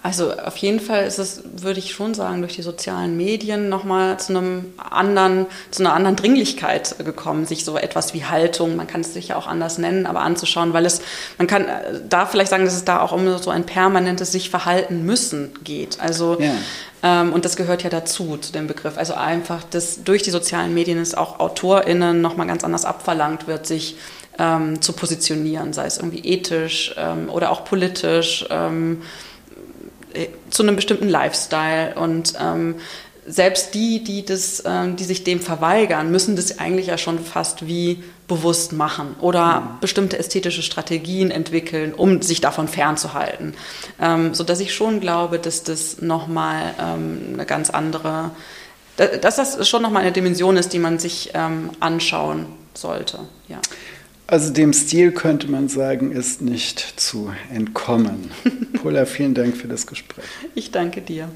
Also 0.00 0.32
auf 0.32 0.56
jeden 0.58 0.78
Fall 0.78 1.06
ist 1.06 1.18
es, 1.18 1.42
würde 1.56 1.80
ich 1.80 1.92
schon 1.92 2.14
sagen, 2.14 2.40
durch 2.40 2.54
die 2.54 2.62
sozialen 2.62 3.16
Medien 3.16 3.68
nochmal 3.68 4.18
zu 4.20 4.32
einem 4.32 4.72
anderen, 4.78 5.46
zu 5.72 5.82
einer 5.82 5.92
anderen 5.92 6.14
Dringlichkeit 6.14 6.94
gekommen, 7.04 7.46
sich 7.46 7.64
so 7.64 7.76
etwas 7.76 8.14
wie 8.14 8.24
Haltung, 8.24 8.76
man 8.76 8.86
kann 8.86 9.00
es 9.00 9.12
sicher 9.12 9.36
auch 9.36 9.48
anders 9.48 9.76
nennen, 9.76 10.06
aber 10.06 10.20
anzuschauen, 10.20 10.72
weil 10.72 10.86
es, 10.86 11.00
man 11.36 11.48
kann 11.48 11.66
äh, 11.66 12.00
da 12.08 12.26
vielleicht 12.26 12.50
sagen, 12.50 12.64
dass 12.64 12.74
es 12.74 12.84
da 12.84 13.00
auch 13.00 13.10
um 13.10 13.38
so 13.38 13.50
ein 13.50 13.66
permanentes 13.66 14.30
sich 14.30 14.50
verhalten 14.50 15.04
müssen 15.04 15.50
geht. 15.64 15.98
Also 15.98 16.38
ja. 16.40 16.52
ähm, 17.02 17.32
und 17.32 17.44
das 17.44 17.56
gehört 17.56 17.82
ja 17.82 17.90
dazu, 17.90 18.36
zu 18.36 18.52
dem 18.52 18.68
Begriff. 18.68 18.96
Also 18.98 19.14
einfach, 19.14 19.64
dass 19.64 20.04
durch 20.04 20.22
die 20.22 20.30
sozialen 20.30 20.74
Medien 20.74 20.98
es 20.98 21.16
auch 21.16 21.40
AutorInnen 21.40 22.20
nochmal 22.20 22.46
ganz 22.46 22.62
anders 22.62 22.84
abverlangt 22.84 23.48
wird, 23.48 23.66
sich 23.66 23.96
ähm, 24.38 24.80
zu 24.80 24.92
positionieren, 24.92 25.72
sei 25.72 25.86
es 25.86 25.98
irgendwie 25.98 26.20
ethisch 26.20 26.94
ähm, 26.96 27.28
oder 27.28 27.50
auch 27.50 27.64
politisch. 27.64 28.46
Ähm, 28.48 29.02
äh, 29.02 29.06
zu 30.50 30.62
einem 30.62 30.76
bestimmten 30.76 31.08
Lifestyle 31.08 31.94
und 31.96 32.34
ähm, 32.40 32.76
selbst 33.28 33.74
die, 33.74 34.02
die, 34.02 34.24
das, 34.24 34.62
ähm, 34.66 34.96
die 34.96 35.04
sich 35.04 35.22
dem 35.22 35.40
verweigern, 35.40 36.10
müssen 36.10 36.34
das 36.34 36.58
eigentlich 36.58 36.86
ja 36.86 36.96
schon 36.96 37.18
fast 37.18 37.66
wie 37.66 38.02
bewusst 38.26 38.72
machen 38.72 39.16
oder 39.20 39.60
mhm. 39.60 39.80
bestimmte 39.80 40.18
ästhetische 40.18 40.62
Strategien 40.62 41.30
entwickeln, 41.30 41.92
um 41.94 42.22
sich 42.22 42.40
davon 42.40 42.68
fernzuhalten. 42.68 43.54
Ähm, 44.00 44.34
sodass 44.34 44.60
ich 44.60 44.74
schon 44.74 45.00
glaube, 45.00 45.38
dass 45.38 45.62
das 45.62 46.00
nochmal 46.00 46.74
ähm, 46.80 47.34
eine 47.34 47.44
ganz 47.44 47.70
andere, 47.70 48.30
dass 48.96 49.36
das 49.36 49.68
schon 49.68 49.82
nochmal 49.82 50.02
eine 50.02 50.12
Dimension 50.12 50.56
ist, 50.56 50.72
die 50.72 50.78
man 50.78 50.98
sich 50.98 51.30
ähm, 51.34 51.70
anschauen 51.80 52.46
sollte. 52.74 53.20
Ja. 53.48 53.58
Also 54.30 54.52
dem 54.52 54.74
Stil 54.74 55.12
könnte 55.12 55.50
man 55.50 55.68
sagen, 55.68 56.12
ist 56.12 56.42
nicht 56.42 56.78
zu 57.00 57.32
entkommen. 57.50 58.30
Pola, 58.82 59.06
vielen 59.06 59.32
Dank 59.32 59.56
für 59.56 59.68
das 59.68 59.86
Gespräch. 59.86 60.22
Ich 60.54 60.70
danke 60.70 61.00
dir. 61.00 61.30